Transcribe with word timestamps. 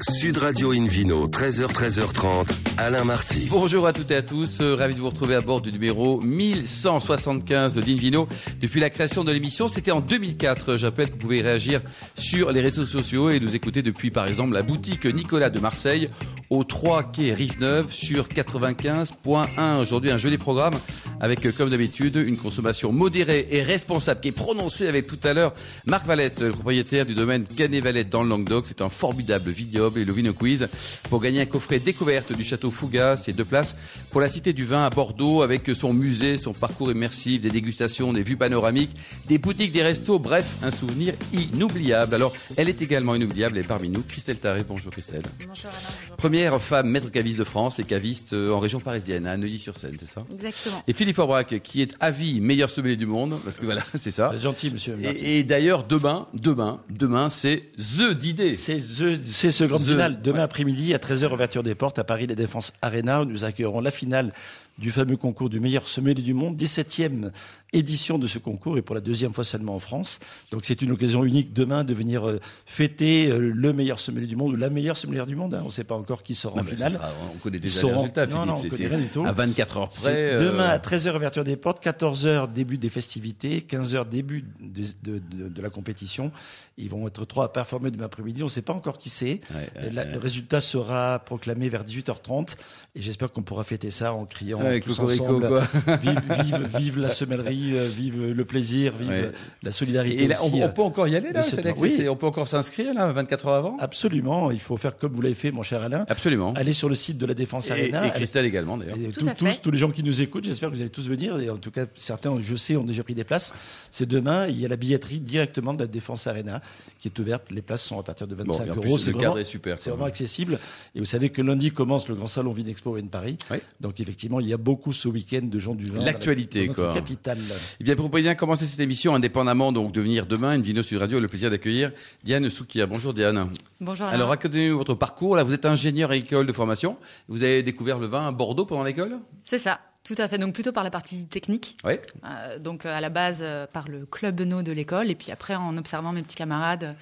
Sud 0.00 0.38
Radio 0.38 0.72
Invino, 0.72 1.28
13h, 1.28 1.66
13h30, 1.66 2.46
Alain 2.78 3.04
Marty. 3.04 3.46
Bonjour 3.50 3.86
à 3.86 3.92
toutes 3.92 4.10
et 4.10 4.16
à 4.16 4.22
tous, 4.22 4.60
euh, 4.60 4.74
ravi 4.74 4.94
de 4.94 5.00
vous 5.00 5.10
retrouver 5.10 5.34
à 5.34 5.42
bord 5.42 5.60
du 5.60 5.70
numéro 5.70 6.20
1175 6.22 7.74
d'Invino. 7.74 8.26
Depuis 8.60 8.80
la 8.80 8.88
création 8.88 9.22
de 9.22 9.30
l'émission, 9.30 9.68
c'était 9.68 9.90
en 9.90 10.00
2004. 10.00 10.76
J'appelle 10.76 11.08
que 11.08 11.12
vous 11.12 11.18
pouvez 11.18 11.42
réagir 11.42 11.82
sur 12.14 12.52
les 12.52 12.62
réseaux 12.62 12.86
sociaux 12.86 13.30
et 13.30 13.38
nous 13.38 13.54
écouter 13.54 13.82
depuis 13.82 14.10
par 14.10 14.26
exemple 14.26 14.54
la 14.54 14.62
boutique 14.62 15.04
Nicolas 15.04 15.50
de 15.50 15.60
Marseille 15.60 16.08
au 16.48 16.64
3 16.64 17.04
quai 17.04 17.32
Rive-Neuve 17.32 17.92
sur 17.92 18.28
95.1. 18.28 19.80
Aujourd'hui, 19.80 20.10
un 20.10 20.18
joli 20.18 20.38
programme 20.38 20.74
avec, 21.20 21.44
euh, 21.46 21.52
comme 21.52 21.70
d'habitude, 21.70 22.16
une 22.16 22.36
consommation 22.36 22.92
modérée 22.92 23.46
et 23.50 23.62
responsable 23.62 24.20
qui 24.20 24.28
est 24.28 24.32
prononcée 24.32 24.88
avec 24.88 25.06
tout 25.06 25.20
à 25.22 25.34
l'heure 25.34 25.52
Marc 25.86 26.06
Valette, 26.06 26.40
le 26.40 26.50
propriétaire 26.50 27.06
du 27.06 27.14
domaine 27.14 27.44
Canet-Valette 27.44 28.08
dans 28.08 28.22
le 28.22 28.30
Languedoc. 28.30 28.64
C'est 28.66 28.80
un 28.80 28.88
formidable 28.88 29.50
et 29.96 30.04
le 30.04 30.12
Vino 30.12 30.32
Quiz 30.32 30.68
pour 31.08 31.20
gagner 31.20 31.40
un 31.40 31.46
coffret 31.46 31.78
découverte 31.78 32.32
du 32.32 32.44
château 32.44 32.70
Fougas 32.70 33.24
et 33.26 33.32
deux 33.32 33.44
places 33.44 33.76
pour 34.10 34.20
la 34.20 34.28
Cité 34.28 34.52
du 34.52 34.64
Vin 34.64 34.84
à 34.84 34.90
Bordeaux 34.90 35.42
avec 35.42 35.68
son 35.74 35.92
musée, 35.92 36.38
son 36.38 36.52
parcours 36.52 36.90
immersif, 36.90 37.40
des 37.40 37.50
dégustations, 37.50 38.12
des 38.12 38.22
vues 38.22 38.36
panoramiques, 38.36 38.94
des 39.26 39.38
boutiques, 39.38 39.72
des 39.72 39.82
restos, 39.82 40.18
bref, 40.18 40.46
un 40.62 40.70
souvenir 40.70 41.14
inoubliable. 41.32 42.14
Alors, 42.14 42.32
elle 42.56 42.68
est 42.68 42.80
également 42.82 43.14
inoubliable 43.14 43.58
et 43.58 43.62
parmi 43.62 43.88
nous, 43.88 44.02
Christelle 44.02 44.38
Taré. 44.38 44.62
Bonjour 44.68 44.92
Christelle. 44.92 45.22
Bonjour 45.46 45.70
Alain. 45.70 45.78
bonjour. 46.02 46.16
Première 46.16 46.60
femme 46.62 46.88
maître 46.88 47.10
caviste 47.10 47.38
de 47.38 47.44
France 47.44 47.78
et 47.78 47.84
caviste 47.84 48.32
euh, 48.32 48.52
en 48.52 48.58
région 48.58 48.80
parisienne, 48.80 49.26
à 49.26 49.36
Neuilly-sur-Seine, 49.36 49.96
c'est 49.98 50.08
ça? 50.08 50.24
Exactement. 50.32 50.82
Et 50.86 50.92
Philippe 50.92 51.18
Aubrac, 51.18 51.60
qui 51.62 51.82
est 51.82 51.94
à 52.00 52.10
vie 52.10 52.40
meilleur 52.40 52.70
sommelier 52.70 52.96
du 52.96 53.06
monde, 53.06 53.38
parce 53.44 53.58
que 53.58 53.64
voilà, 53.64 53.82
c'est 53.94 54.10
ça. 54.10 54.30
C'est 54.32 54.42
gentil, 54.42 54.70
monsieur. 54.70 54.96
Martin. 54.96 55.24
Et, 55.24 55.38
et 55.38 55.44
d'ailleurs, 55.44 55.84
demain, 55.84 56.28
demain, 56.34 56.80
demain, 56.90 57.30
c'est 57.30 57.62
The 57.78 58.12
d'idée. 58.12 58.54
C'est 58.54 58.80
ce, 58.80 59.18
c'est 59.22 59.52
ce 59.52 59.64
Demain 59.78 60.38
ouais. 60.38 60.40
après-midi, 60.40 60.94
à 60.94 60.98
13h, 60.98 61.32
ouverture 61.32 61.62
des 61.62 61.74
portes 61.74 61.98
à 61.98 62.04
Paris, 62.04 62.26
la 62.26 62.34
Défense 62.34 62.72
Arena, 62.82 63.22
où 63.22 63.24
nous 63.24 63.44
accueillerons 63.44 63.80
la 63.80 63.90
finale 63.90 64.32
du 64.78 64.90
fameux 64.90 65.16
concours 65.16 65.50
du 65.50 65.60
meilleur 65.60 65.86
sommelier 65.88 66.22
du 66.22 66.34
monde, 66.34 66.56
17e 66.56 67.30
édition 67.72 68.18
de 68.18 68.26
ce 68.26 68.38
concours 68.38 68.76
et 68.78 68.82
pour 68.82 68.94
la 68.94 69.00
deuxième 69.00 69.32
fois 69.32 69.44
seulement 69.44 69.74
en 69.74 69.78
France. 69.78 70.18
Donc 70.50 70.62
c'est 70.64 70.82
une 70.82 70.90
occasion 70.92 71.24
unique 71.24 71.52
demain 71.52 71.84
de 71.84 71.94
venir 71.94 72.28
euh, 72.28 72.38
fêter 72.66 73.28
euh, 73.30 73.38
le 73.38 73.72
meilleur 73.72 73.98
sommelier 73.98 74.26
du 74.26 74.36
monde 74.36 74.52
ou 74.52 74.56
la 74.56 74.68
meilleure 74.70 74.96
sommelière 74.96 75.26
du 75.26 75.36
monde. 75.36 75.54
hein. 75.54 75.60
On 75.62 75.66
ne 75.66 75.70
sait 75.70 75.84
pas 75.84 75.94
encore 75.94 76.22
qui 76.22 76.34
sera 76.34 76.54
Non, 76.56 76.62
en 76.62 76.64
finale. 76.64 76.92
sera- 76.92 77.10
on 77.34 77.38
connaît 77.38 77.58
déjà 77.58 77.86
les 77.86 77.92
résultats, 77.94 78.26
Non, 78.26 78.46
non, 78.46 78.60
on 78.62 78.68
connaît 78.68 78.86
rien 78.88 78.98
du 78.98 79.08
tout. 79.08 79.24
à 79.24 79.32
24 79.32 79.76
heures 79.78 79.88
près. 79.88 80.38
Demain 80.38 80.64
euh, 80.70 80.74
à 80.74 80.78
13h 80.78 81.16
ouverture 81.16 81.44
des 81.44 81.56
portes, 81.56 81.82
14h 81.84 82.52
début 82.52 82.76
des 82.78 82.90
festivités, 82.90 83.64
15h 83.68 84.08
début 84.08 84.44
de, 84.60 84.82
de- 85.02 85.18
de- 85.18 85.48
de 85.48 85.62
la 85.62 85.70
compétition. 85.70 86.30
Ils 86.78 86.88
vont 86.88 87.06
être 87.06 87.24
trois 87.26 87.44
à 87.44 87.48
performer 87.48 87.90
demain 87.90 88.04
après-midi. 88.06 88.42
On 88.42 88.46
ne 88.46 88.50
sait 88.50 88.62
pas 88.62 88.72
encore 88.72 88.98
qui 88.98 89.10
c'est. 89.10 89.40
Ouais, 89.54 89.68
ouais, 89.76 89.90
La- 89.92 90.04
ouais. 90.04 90.12
Le 90.12 90.18
résultat 90.18 90.60
sera 90.60 91.18
proclamé 91.20 91.68
vers 91.68 91.84
18h30 91.84 92.56
et 92.96 93.02
j'espère 93.02 93.30
qu'on 93.30 93.42
pourra 93.42 93.62
fêter 93.64 93.90
ça 93.90 94.12
en 94.14 94.24
criant 94.24 94.58
tous 94.84 94.98
ensemble. 95.00 95.48
quoi. 95.48 95.62
Vive, 96.02 96.20
vive, 96.44 96.68
vive 96.78 96.98
la 96.98 97.10
semellerie, 97.10 97.61
euh, 97.74 97.88
vive 97.88 98.30
le 98.32 98.44
plaisir, 98.44 98.94
vive 98.98 99.08
Ouais. 99.08 99.30
la 99.62 99.72
solidarité 99.72 100.24
Et 100.24 100.28
là, 100.28 100.36
on, 100.42 100.46
aussi. 100.46 100.54
on 100.56 100.62
euh, 100.62 100.68
peut 100.68 100.82
encore 100.82 101.08
y 101.08 101.16
aller, 101.16 101.32
là 101.32 101.42
oui. 101.78 102.06
On 102.08 102.16
peut 102.16 102.26
encore 102.26 102.48
s'inscrire, 102.48 102.92
là, 102.94 103.10
24 103.12 103.46
heures 103.46 103.54
avant? 103.54 103.76
Absolument, 103.78 104.50
il 104.50 104.60
faut 104.60 104.76
faire 104.76 104.96
comme 104.96 105.12
vous 105.12 105.20
l'avez 105.22 105.34
fait, 105.34 105.50
mon 105.50 105.62
cher 105.62 105.82
Alain. 105.82 106.04
Absolument. 106.08 106.52
Aller 106.54 106.72
sur 106.72 106.88
le 106.88 106.94
site 106.94 107.18
de 107.18 107.26
la 107.26 107.34
Défense 107.34 107.68
Et, 107.68 107.72
Arena. 107.72 108.06
et 108.06 108.10
Christelle 108.10 108.44
également, 108.46 108.76
d'ailleurs. 108.76 108.96
Tous- 109.16 109.28
à 109.28 109.34
tous, 109.34 109.46
fait. 109.46 109.60
tous 109.62 109.70
les 109.70 109.78
gens 109.78 109.90
qui 109.90 110.02
nous 110.02 110.20
écoutent, 110.22 110.44
j'espère 110.44 110.70
que 110.70 110.74
vous 110.74 110.80
allez 110.80 110.90
tous 110.90 111.08
venir. 111.08 111.38
Et 111.40 111.50
en 111.50 111.56
tout 111.56 111.70
cas, 111.70 111.86
certains, 111.96 112.36
je 112.40 112.56
sais, 112.56 112.76
ont 112.76 112.84
déjà 112.84 113.02
pris 113.02 113.14
des 113.14 113.24
places. 113.24 113.52
C'est 113.90 114.06
demain. 114.06 114.46
Il 114.48 114.60
y 114.60 114.64
a 114.64 114.68
la 114.68 114.76
billetterie 114.76 115.20
directement 115.20 115.74
de 115.74 115.80
la 115.80 115.86
Défense 115.86 116.26
Arena 116.26 116.60
qui 116.98 117.08
est 117.08 117.18
ouverte. 117.18 117.50
Les 117.50 117.62
places 117.62 117.82
sont 117.82 117.98
à 117.98 118.02
partir 118.02 118.26
de 118.26 118.34
25 118.34 118.46
Bon, 118.46 118.64
et 118.66 118.70
en 118.70 118.74
euros. 118.76 118.96
vraiment, 118.96 119.36
est 119.38 119.44
super. 119.44 119.78
c'est 119.80 119.90
vraiment 119.90 120.04
accessible. 120.06 120.58
Et 120.94 120.98
vous 121.00 121.04
savez 121.04 121.30
que 121.30 121.42
lundi 121.42 121.70
commence 121.72 122.08
le 122.08 122.14
grand 122.14 122.26
salon 122.26 122.52
Vinexpo 122.52 122.98
de 123.00 123.06
Paris. 123.08 123.36
Oui. 123.50 123.58
Donc 123.80 124.00
effectivement, 124.00 124.40
il 124.40 124.48
y 124.48 124.52
a 124.52 124.56
beaucoup 124.56 124.92
ce 124.92 125.08
week-end 125.08 125.42
de 125.42 125.58
gens 125.58 125.74
du 125.74 125.86
vin. 125.86 126.02
L'actualité, 126.04 126.66
quoi. 126.68 126.92
capitale. 126.94 127.38
Eh 127.80 127.84
bien, 127.84 127.96
pour 127.96 128.08
bien 128.08 128.34
commencer 128.34 128.66
cette 128.66 128.80
émission, 128.80 129.14
indépendamment 129.14 129.72
donc 129.72 129.92
de 129.92 130.00
venir 130.00 130.26
demain, 130.26 130.54
une 130.54 130.62
vidéo 130.62 130.82
sur 130.82 131.00
Radio, 131.00 131.20
le 131.20 131.28
plaisir 131.28 131.50
d'accueillir 131.50 131.90
Diane 132.24 132.48
Soukia. 132.48 132.86
Bonjour 132.86 133.14
Diane. 133.14 133.48
Bonjour 133.80 134.06
Alain. 134.06 134.14
Alors, 134.14 134.28
racontez-nous 134.28 134.76
votre 134.78 134.94
parcours. 134.94 135.36
Là, 135.36 135.44
vous 135.44 135.54
êtes 135.54 135.66
ingénieur 135.66 136.10
à 136.10 136.16
école 136.16 136.46
de 136.46 136.52
formation. 136.52 136.96
Vous 137.28 137.42
avez 137.42 137.62
découvert 137.62 137.98
le 137.98 138.06
vin 138.06 138.28
à 138.28 138.30
Bordeaux 138.30 138.66
pendant 138.66 138.84
l'école? 138.84 139.18
C'est 139.44 139.58
ça, 139.58 139.80
tout 140.04 140.14
à 140.18 140.28
fait. 140.28 140.38
Donc 140.38 140.54
plutôt 140.54 140.72
par 140.72 140.84
la 140.84 140.90
partie 140.90 141.26
technique. 141.26 141.76
Oui. 141.84 141.94
Euh, 142.24 142.58
donc 142.58 142.86
euh, 142.86 142.96
à 142.96 143.00
la 143.00 143.10
base 143.10 143.40
euh, 143.42 143.66
par 143.66 143.88
le 143.88 144.06
club 144.06 144.40
no 144.40 144.62
de 144.62 144.72
l'école 144.72 145.10
et 145.10 145.14
puis 145.14 145.30
après 145.30 145.54
en 145.54 145.76
observant 145.76 146.12
mes 146.12 146.22
petits 146.22 146.36
camarades 146.36 146.96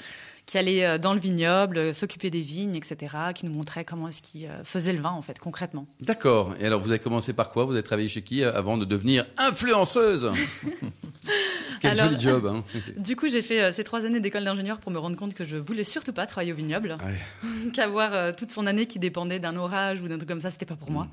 qui 0.50 0.58
allaient 0.58 0.84
euh, 0.84 0.98
dans 0.98 1.14
le 1.14 1.20
vignoble, 1.20 1.78
euh, 1.78 1.94
s'occuper 1.94 2.28
des 2.28 2.40
vignes, 2.40 2.74
etc., 2.74 3.14
qui 3.36 3.46
nous 3.46 3.52
montraient 3.52 3.84
comment 3.84 4.08
est-ce 4.08 4.20
qu'ils 4.20 4.46
euh, 4.46 4.64
faisaient 4.64 4.92
le 4.92 5.00
vin 5.00 5.12
en 5.12 5.22
fait 5.22 5.38
concrètement. 5.38 5.86
D'accord. 6.00 6.56
Et 6.58 6.66
alors, 6.66 6.80
vous 6.80 6.90
avez 6.90 6.98
commencé 6.98 7.32
par 7.32 7.50
quoi? 7.50 7.64
Vous 7.64 7.72
avez 7.74 7.84
travaillé 7.84 8.08
chez 8.08 8.22
qui 8.22 8.42
avant 8.42 8.76
de 8.76 8.84
devenir 8.84 9.26
influenceuse? 9.38 10.32
Quel 11.80 11.92
Alors- 11.92 12.10
joli 12.10 12.20
job, 12.20 12.46
hein 12.46 12.64
Du 12.96 13.16
coup, 13.16 13.28
j'ai 13.28 13.42
fait 13.42 13.60
euh, 13.62 13.72
ces 13.72 13.84
trois 13.84 14.04
années 14.04 14.20
d'école 14.20 14.44
d'ingénieur 14.44 14.78
pour 14.80 14.92
me 14.92 14.98
rendre 14.98 15.16
compte 15.16 15.34
que 15.34 15.44
je 15.44 15.56
voulais 15.56 15.84
surtout 15.84 16.12
pas 16.12 16.26
travailler 16.26 16.52
au 16.52 16.56
vignoble, 16.56 16.96
Ouais. 17.04 17.70
qu'avoir 17.72 18.12
euh, 18.14 18.32
toute 18.36 18.50
son 18.50 18.66
année 18.66 18.86
qui 18.86 18.98
dépendait 18.98 19.38
d'un 19.38 19.56
orage 19.56 20.00
ou 20.00 20.08
d'un 20.08 20.16
truc 20.16 20.28
comme 20.28 20.40
ça, 20.40 20.50
c'était 20.50 20.66
pas 20.66 20.76
pour 20.76 20.90
moi. 20.90 21.08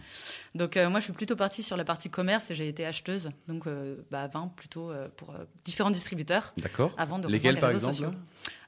Donc 0.55 0.75
euh, 0.77 0.89
moi, 0.89 0.99
je 0.99 1.05
suis 1.05 1.13
plutôt 1.13 1.35
partie 1.35 1.63
sur 1.63 1.77
la 1.77 1.85
partie 1.85 2.09
commerce 2.09 2.49
et 2.51 2.55
j'ai 2.55 2.67
été 2.67 2.85
acheteuse, 2.85 3.29
donc 3.47 3.67
euh, 3.67 3.95
bah, 4.11 4.27
vin 4.27 4.51
plutôt 4.55 4.91
euh, 4.91 5.07
pour 5.15 5.33
différents 5.65 5.91
distributeurs. 5.91 6.53
D'accord. 6.57 6.93
Avant 6.97 7.19
de 7.19 7.27
Lesquels, 7.27 7.59
par 7.59 7.69
les 7.69 7.75
réseaux 7.75 7.89
exemple 7.89 8.07
sociaux. 8.11 8.21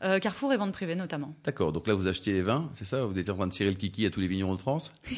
Euh, 0.03 0.19
Carrefour 0.19 0.53
et 0.53 0.57
vente 0.57 0.71
privée 0.71 0.95
notamment. 0.95 1.33
D'accord. 1.43 1.73
Donc 1.73 1.85
là, 1.87 1.93
vous 1.93 2.07
achetez 2.07 2.31
les 2.31 2.41
vins, 2.41 2.69
c'est 2.73 2.85
ça? 2.85 3.03
Vous 3.05 3.17
étiez 3.19 3.31
en 3.31 3.35
train 3.35 3.47
de 3.47 3.51
tirer 3.51 3.69
le 3.69 3.75
kiki 3.75 4.05
à 4.05 4.09
tous 4.09 4.21
les 4.21 4.27
vignerons 4.27 4.55
de 4.55 4.59
France? 4.59 4.93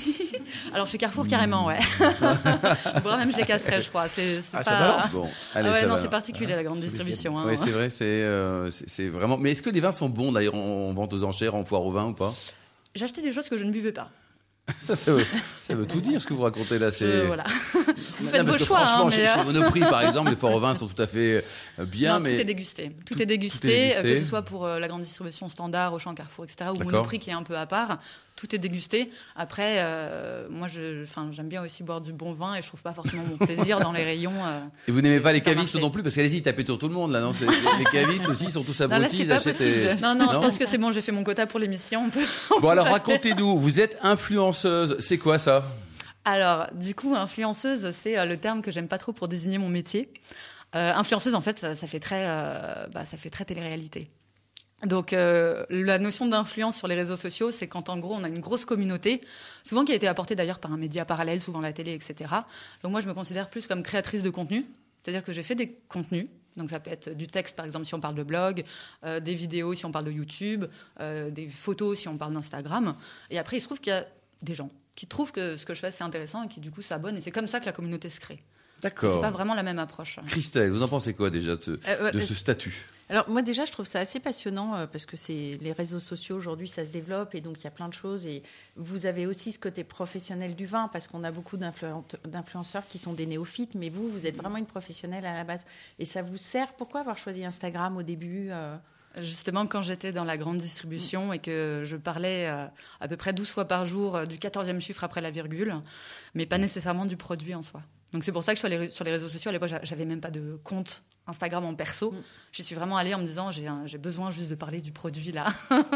Alors 0.74 0.88
chez 0.88 0.98
Carrefour 0.98 1.28
carrément, 1.28 1.66
ouais. 1.68 1.80
Voire 3.04 3.18
même 3.18 3.32
je 3.32 3.38
les 3.38 3.44
casserais, 3.46 3.82
je 3.82 3.90
crois. 3.90 4.08
C'est 4.08 4.42
c'est 4.42 4.58
Ah, 4.58 4.64
ça 4.64 4.72
pas. 4.72 4.80
balance. 4.80 5.12
Bon, 5.14 5.30
Ah 5.56 5.62
ouais, 5.62 5.82
ça 5.82 5.88
non, 5.88 5.96
va. 5.96 6.02
c'est 6.02 6.10
particulier 6.10 6.56
la 6.56 6.64
grande 6.64 6.80
distribution. 6.80 7.38
hein. 7.38 7.44
Oui, 7.48 7.58
c'est 7.58 7.70
vrai, 7.72 7.90
c'est 7.90 8.04
euh, 8.06 8.70
c'est- 8.72 8.90
c'est 8.90 9.08
vraiment. 9.10 9.38
Mais 9.38 9.52
est-ce 9.52 9.62
que 9.62 9.70
les 9.70 9.80
vins 9.80 9.92
sont 9.92 10.10
bons 10.10 10.32
d'ailleurs 10.32 10.56
en 10.56 10.90
en 10.90 10.94
vente 10.94 11.14
aux 11.14 11.24
enchères, 11.24 11.56
en 11.56 11.64
foire 11.66 11.84
au 11.84 11.92
vin 11.92 12.06
ou 12.08 12.14
pas? 12.14 12.34
J'achetais 12.96 13.22
des 13.22 13.32
choses 13.32 13.50
que 13.50 13.58
je 13.58 13.64
ne 13.64 13.72
buvais 13.72 13.92
pas. 13.92 14.10
ça, 14.80 14.96
ça, 14.96 15.12
veut, 15.12 15.26
ça 15.60 15.74
veut 15.74 15.88
tout 15.88 16.00
dire 16.02 16.22
ce 16.22 16.28
que 16.28 16.34
vous 16.36 16.44
racontez 16.44 16.78
là. 16.78 16.92
C'est 16.92 17.04
Euh, 17.04 17.24
voilà. 17.26 17.44
Vous 17.74 18.26
Non, 18.26 18.30
faites 18.32 18.46
parce 18.46 18.46
vos 18.46 18.54
que 18.60 18.64
choix, 18.64 18.86
franchement, 18.86 19.08
hein, 19.08 19.12
chez, 19.12 19.22
mais, 19.24 19.28
chez 19.28 19.40
euh, 19.40 19.44
Monoprix, 19.44 19.80
par 19.82 20.02
exemple, 20.04 20.30
les 20.30 20.36
foires 20.36 20.54
au 20.54 20.60
vin 20.60 20.76
sont 20.76 20.88
tout 20.88 21.02
à 21.02 21.08
fait 21.08 21.44
bien, 21.80 22.14
non, 22.14 22.20
mais 22.22 22.36
tout 22.36 22.42
est 22.42 22.46
dégusté. 22.46 22.92
Tout 23.06 23.22
est 23.22 23.26
dégusté, 23.26 23.60
Tout 23.60 23.68
est 23.68 23.88
dégusté. 24.04 24.14
que 24.14 24.20
ce 24.20 24.26
soit 24.30 24.44
pour 24.44 24.68
la 24.68 24.88
grande 24.88 25.02
distribution 25.02 25.50
standard, 25.50 25.94
Auchan, 25.94 26.14
Carrefour, 26.14 26.46
etc., 26.46 26.70
ou 26.72 26.78
D'accord. 26.78 26.86
Monoprix 26.92 27.18
qui 27.20 27.32
est 27.32 27.34
un 27.34 27.42
peu 27.44 27.58
à 27.58 27.66
part. 27.66 27.98
Tout 28.36 28.56
est 28.56 28.58
dégusté. 28.58 29.12
Après, 29.36 29.76
euh, 29.84 30.48
moi, 30.50 30.68
je, 30.68 31.04
j'aime 31.32 31.48
bien 31.50 31.62
aussi 31.62 31.84
boire 31.84 32.02
du 32.02 32.12
bon 32.14 32.34
vin 32.34 32.56
et 32.56 32.62
je 32.62 32.68
trouve 32.68 32.82
pas 32.82 32.94
forcément 32.94 33.24
mon 33.24 33.38
plaisir 33.38 33.80
dans 33.80 33.92
les 33.92 34.04
rayons. 34.04 34.34
euh. 34.46 34.62
et 34.88 34.92
vous 34.92 35.02
n'aimez 35.02 35.20
pas 35.20 35.32
les 35.34 35.42
cavistes 35.42 35.80
non 35.80 35.92
plus? 35.92 36.02
Parce 36.02 36.16
qu'allez-y, 36.16 36.42
tapez 36.42 36.66
sur 36.66 36.80
tout 36.80 36.88
le 36.88 36.94
monde 36.94 37.12
là, 37.12 37.20
non? 37.20 37.34
Les 37.78 37.86
cavistes 37.86 38.28
aussi 38.28 38.50
sont 38.50 38.64
tous 38.64 38.80
abrutis, 38.82 39.20
ils 39.22 39.28
pas 39.28 39.36
possible. 39.40 39.64
et- 39.64 39.96
Non, 40.02 40.16
non, 40.16 40.30
je 40.34 40.38
pense 40.40 40.58
que 40.58 40.66
c'est 40.66 40.78
bon. 40.80 40.92
J'ai 40.92 41.02
fait 41.02 41.12
mon 41.12 41.24
quota 41.24 41.46
pour 41.46 41.60
l'émission. 41.60 42.06
On 42.06 42.10
peut. 42.10 42.26
Bon 42.62 42.70
alors 42.70 42.88
racontez-nous, 42.88 43.60
vous 43.60 43.80
êtes 43.80 43.98
influenceuse, 44.02 44.96
c'est 45.00 45.18
quoi 45.18 45.38
ça? 45.38 45.66
Alors, 46.24 46.68
du 46.74 46.94
coup, 46.96 47.16
influenceuse, 47.16 47.92
c'est 47.92 48.18
euh, 48.18 48.26
le 48.26 48.38
terme 48.38 48.62
que 48.62 48.72
j'aime 48.72 48.88
pas 48.88 48.98
trop 49.00 49.12
pour 49.12 49.28
désigner 49.28 49.58
mon 49.58 49.70
métier. 49.70 50.10
Euh, 50.76 50.94
influenceuse, 50.94 51.34
en 51.36 51.42
fait, 51.42 51.60
ça, 51.60 51.76
ça 51.76 51.88
fait 51.88 52.00
très, 52.00 52.26
euh, 52.28 52.88
bah, 52.94 53.06
ça 53.06 53.18
fait 53.18 53.30
très 53.32 53.44
télé-réalité. 53.44 54.10
Donc, 54.86 55.14
euh, 55.14 55.64
la 55.70 56.00
notion 56.00 56.26
d'influence 56.26 56.78
sur 56.78 56.88
les 56.88 56.96
réseaux 56.96 57.16
sociaux, 57.16 57.52
c'est 57.52 57.68
quand 57.68 57.90
en 57.90 57.98
gros 57.98 58.16
on 58.16 58.24
a 58.24 58.28
une 58.28 58.40
grosse 58.40 58.66
communauté, 58.66 59.22
souvent 59.64 59.86
qui 59.86 59.92
a 59.92 59.96
été 59.96 60.08
apportée 60.08 60.36
d'ailleurs 60.36 60.60
par 60.60 60.72
un 60.74 60.78
média 60.78 61.06
parallèle, 61.06 61.42
souvent 61.42 61.62
la 61.62 61.72
télé, 61.72 61.94
etc. 61.94 62.34
Donc 62.84 62.92
moi, 62.92 63.02
je 63.02 63.08
me 63.08 63.14
considère 63.14 63.50
plus 63.50 63.68
comme 63.68 63.84
créatrice 63.84 64.24
de 64.24 64.30
contenu, 64.30 64.66
c'est-à-dire 65.02 65.24
que 65.24 65.34
j'ai 65.34 65.44
fait 65.44 65.56
des 65.56 65.76
contenus. 65.88 66.28
Donc 66.58 66.70
ça 66.70 66.80
peut 66.80 66.92
être 66.92 67.10
du 67.16 67.28
texte, 67.28 67.56
par 67.56 67.66
exemple, 67.66 67.86
si 67.86 67.94
on 67.94 68.00
parle 68.00 68.16
de 68.16 68.24
blog, 68.24 68.64
euh, 69.06 69.20
des 69.20 69.36
vidéos, 69.36 69.74
si 69.74 69.86
on 69.86 69.92
parle 69.92 70.06
de 70.06 70.12
YouTube, 70.12 70.66
euh, 71.00 71.30
des 71.30 71.48
photos, 71.48 72.00
si 72.00 72.08
on 72.08 72.18
parle 72.18 72.34
d'Instagram. 72.34 72.96
Et 73.30 73.40
après, 73.40 73.58
il 73.58 73.62
se 73.62 73.68
trouve 73.68 73.80
qu'il 73.80 73.94
y 73.94 73.96
a 73.96 74.06
des 74.42 74.56
gens 74.56 74.70
qui 74.96 75.08
trouvent 75.08 75.32
que 75.32 75.56
ce 75.56 75.66
que 75.66 75.74
je 75.74 75.80
fais 75.80 75.92
c'est 75.92 76.04
intéressant 76.04 76.44
et 76.44 76.48
qui 76.48 76.60
du 76.60 76.72
coup 76.72 76.82
s'abonnent. 76.82 77.18
Et 77.18 77.22
c'est 77.22 77.32
comme 77.32 77.48
ça 77.48 77.60
que 77.60 77.66
la 77.66 77.72
communauté 77.72 78.10
se 78.10 78.20
crée. 78.20 78.44
C'est 78.76 78.90
D'accord. 78.90 79.22
pas 79.22 79.30
vraiment 79.30 79.54
la 79.54 79.64
même 79.64 79.80
approche. 79.80 80.20
Christelle, 80.26 80.72
vous 80.72 80.82
en 80.82 80.88
pensez 80.88 81.14
quoi 81.14 81.30
déjà 81.30 81.56
de 81.56 82.20
ce 82.20 82.34
statut? 82.34 82.86
Alors 83.12 83.30
moi 83.30 83.42
déjà 83.42 83.66
je 83.66 83.74
trouve 83.74 83.86
ça 83.86 84.00
assez 84.00 84.22
passionnant 84.22 84.74
euh, 84.74 84.88
parce 84.88 85.06
que 85.06 85.18
c'est 85.18 85.58
les 85.62 85.74
réseaux 85.74 86.00
sociaux 86.00 86.38
aujourd'hui 86.38 86.70
ça 86.70 86.86
se 86.86 86.92
développe 86.92 87.36
et 87.36 87.42
donc 87.42 87.60
il 87.60 87.66
y 87.66 87.68
a 87.68 87.72
plein 87.72 87.90
de 87.90 87.94
choses 87.94 88.26
et 88.26 88.42
vous 88.78 89.06
avez 89.06 89.26
aussi 89.28 89.52
ce 89.52 89.60
côté 89.60 89.84
professionnel 89.84 90.56
du 90.56 90.66
vin 90.66 90.88
parce 90.88 91.10
qu'on 91.10 91.26
a 91.26 91.32
beaucoup 91.32 91.58
d'influen- 91.58 92.06
d'influenceurs 92.26 92.88
qui 92.88 92.98
sont 92.98 93.12
des 93.12 93.26
néophytes 93.26 93.76
mais 93.76 93.90
vous 93.90 94.08
vous 94.10 94.26
êtes 94.28 94.38
vraiment 94.38 94.56
une 94.56 94.66
professionnelle 94.66 95.26
à 95.26 95.34
la 95.34 95.44
base. 95.44 95.66
Et 96.00 96.06
ça 96.06 96.22
vous 96.22 96.38
sert? 96.38 96.72
Pourquoi 96.72 97.02
avoir 97.02 97.18
choisi 97.18 97.44
Instagram 97.44 97.98
au 97.98 98.04
début 98.04 98.48
euh? 98.50 98.78
Justement, 99.18 99.68
quand 99.68 99.82
j'étais 99.82 100.14
dans 100.14 100.24
la 100.24 100.38
grande 100.38 100.60
distribution 100.60 101.34
et 101.34 101.40
que 101.40 101.82
je 101.84 101.98
parlais 101.98 102.48
euh, 102.48 102.66
à 103.02 103.10
peu 103.10 103.18
près 103.18 103.34
12 103.34 103.50
fois 103.50 103.66
par 103.66 103.84
jour 103.84 104.26
du 104.26 104.38
14e 104.38 104.80
chiffre 104.80 105.04
après 105.04 105.20
la 105.20 105.32
virgule, 105.32 105.76
mais 106.34 106.46
pas 106.46 106.58
nécessairement 106.58 107.06
du 107.06 107.18
produit 107.18 107.54
en 107.54 107.62
soi. 107.62 107.82
Donc 108.14 108.24
c'est 108.24 108.32
pour 108.32 108.44
ça 108.44 108.54
que 108.54 108.60
je 108.60 108.66
suis 108.66 108.74
allée 108.74 108.92
sur 108.92 109.06
les 109.06 109.12
réseaux 109.12 109.28
sociaux. 109.28 109.50
À 109.50 109.52
l'époque, 109.54 109.70
j'avais 109.84 110.06
même 110.06 110.20
pas 110.20 110.32
de 110.32 110.60
compte 110.64 111.04
Instagram 111.28 111.64
en 111.66 111.76
perso. 111.76 112.12
Mm. 112.12 112.24
J'y 112.52 112.64
suis 112.64 112.76
vraiment 112.76 112.98
allée 112.98 113.14
en 113.14 113.20
me 113.20 113.26
disant 113.26 113.52
j'ai 113.52 113.98
besoin 113.98 114.32
juste 114.32 114.50
de 114.50 114.56
parler 114.56 114.82
du 114.82 114.92
produit 114.92 115.32
là. 115.32 115.48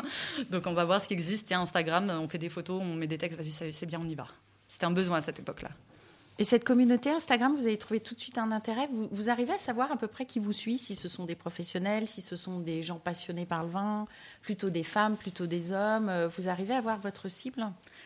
Donc 0.50 0.68
on 0.68 0.74
va 0.74 0.86
voir 0.86 1.02
ce 1.02 1.08
qui 1.08 1.14
existe. 1.14 1.48
Tiens, 1.48 1.62
Instagram, 1.62 2.10
on 2.10 2.28
fait 2.28 2.38
des 2.38 2.50
photos, 2.50 2.82
on 2.82 2.96
met 2.96 3.08
des 3.08 3.18
textes, 3.18 3.38
vas-y, 3.40 3.74
c'est 3.74 3.86
bien, 3.86 4.00
on 4.02 4.08
y 4.08 4.16
va. 4.16 4.28
C'était 4.68 4.86
un 4.86 4.92
besoin 4.92 5.18
à 5.18 5.22
cette 5.22 5.40
époque-là. 5.40 5.70
Et 6.38 6.44
cette 6.44 6.66
communauté 6.66 7.10
Instagram, 7.12 7.56
vous 7.56 7.66
avez 7.66 7.78
trouvé 7.78 8.02
tout 8.02 8.14
de 8.14 8.20
suite 8.20 8.38
un 8.38 8.52
intérêt? 8.52 8.90
Vous, 8.92 9.08
vous, 9.10 9.30
arrivez 9.30 9.54
à 9.54 9.58
savoir 9.58 9.90
à 9.94 9.96
peu 9.96 10.08
près 10.08 10.26
qui 10.26 10.40
vous 10.40 10.52
suit, 10.52 10.78
si 10.78 10.94
ce 10.94 11.08
sont 11.08 11.24
des 11.24 11.36
professionnels, 11.36 12.08
si 12.08 12.22
ce 12.22 12.36
sont 12.36 12.60
des 12.60 12.84
gens 12.84 13.00
passionnés 13.00 13.46
par 13.46 13.64
le 13.64 13.70
vin, 13.70 14.06
plutôt 14.42 14.70
des 14.70 14.84
femmes, 14.84 15.16
plutôt 15.16 15.48
des 15.48 15.72
hommes? 15.72 16.12
Vous 16.36 16.50
arrivez 16.50 16.74
à 16.74 16.82
voir 16.82 17.00
votre 17.00 17.30
cible? 17.30 17.66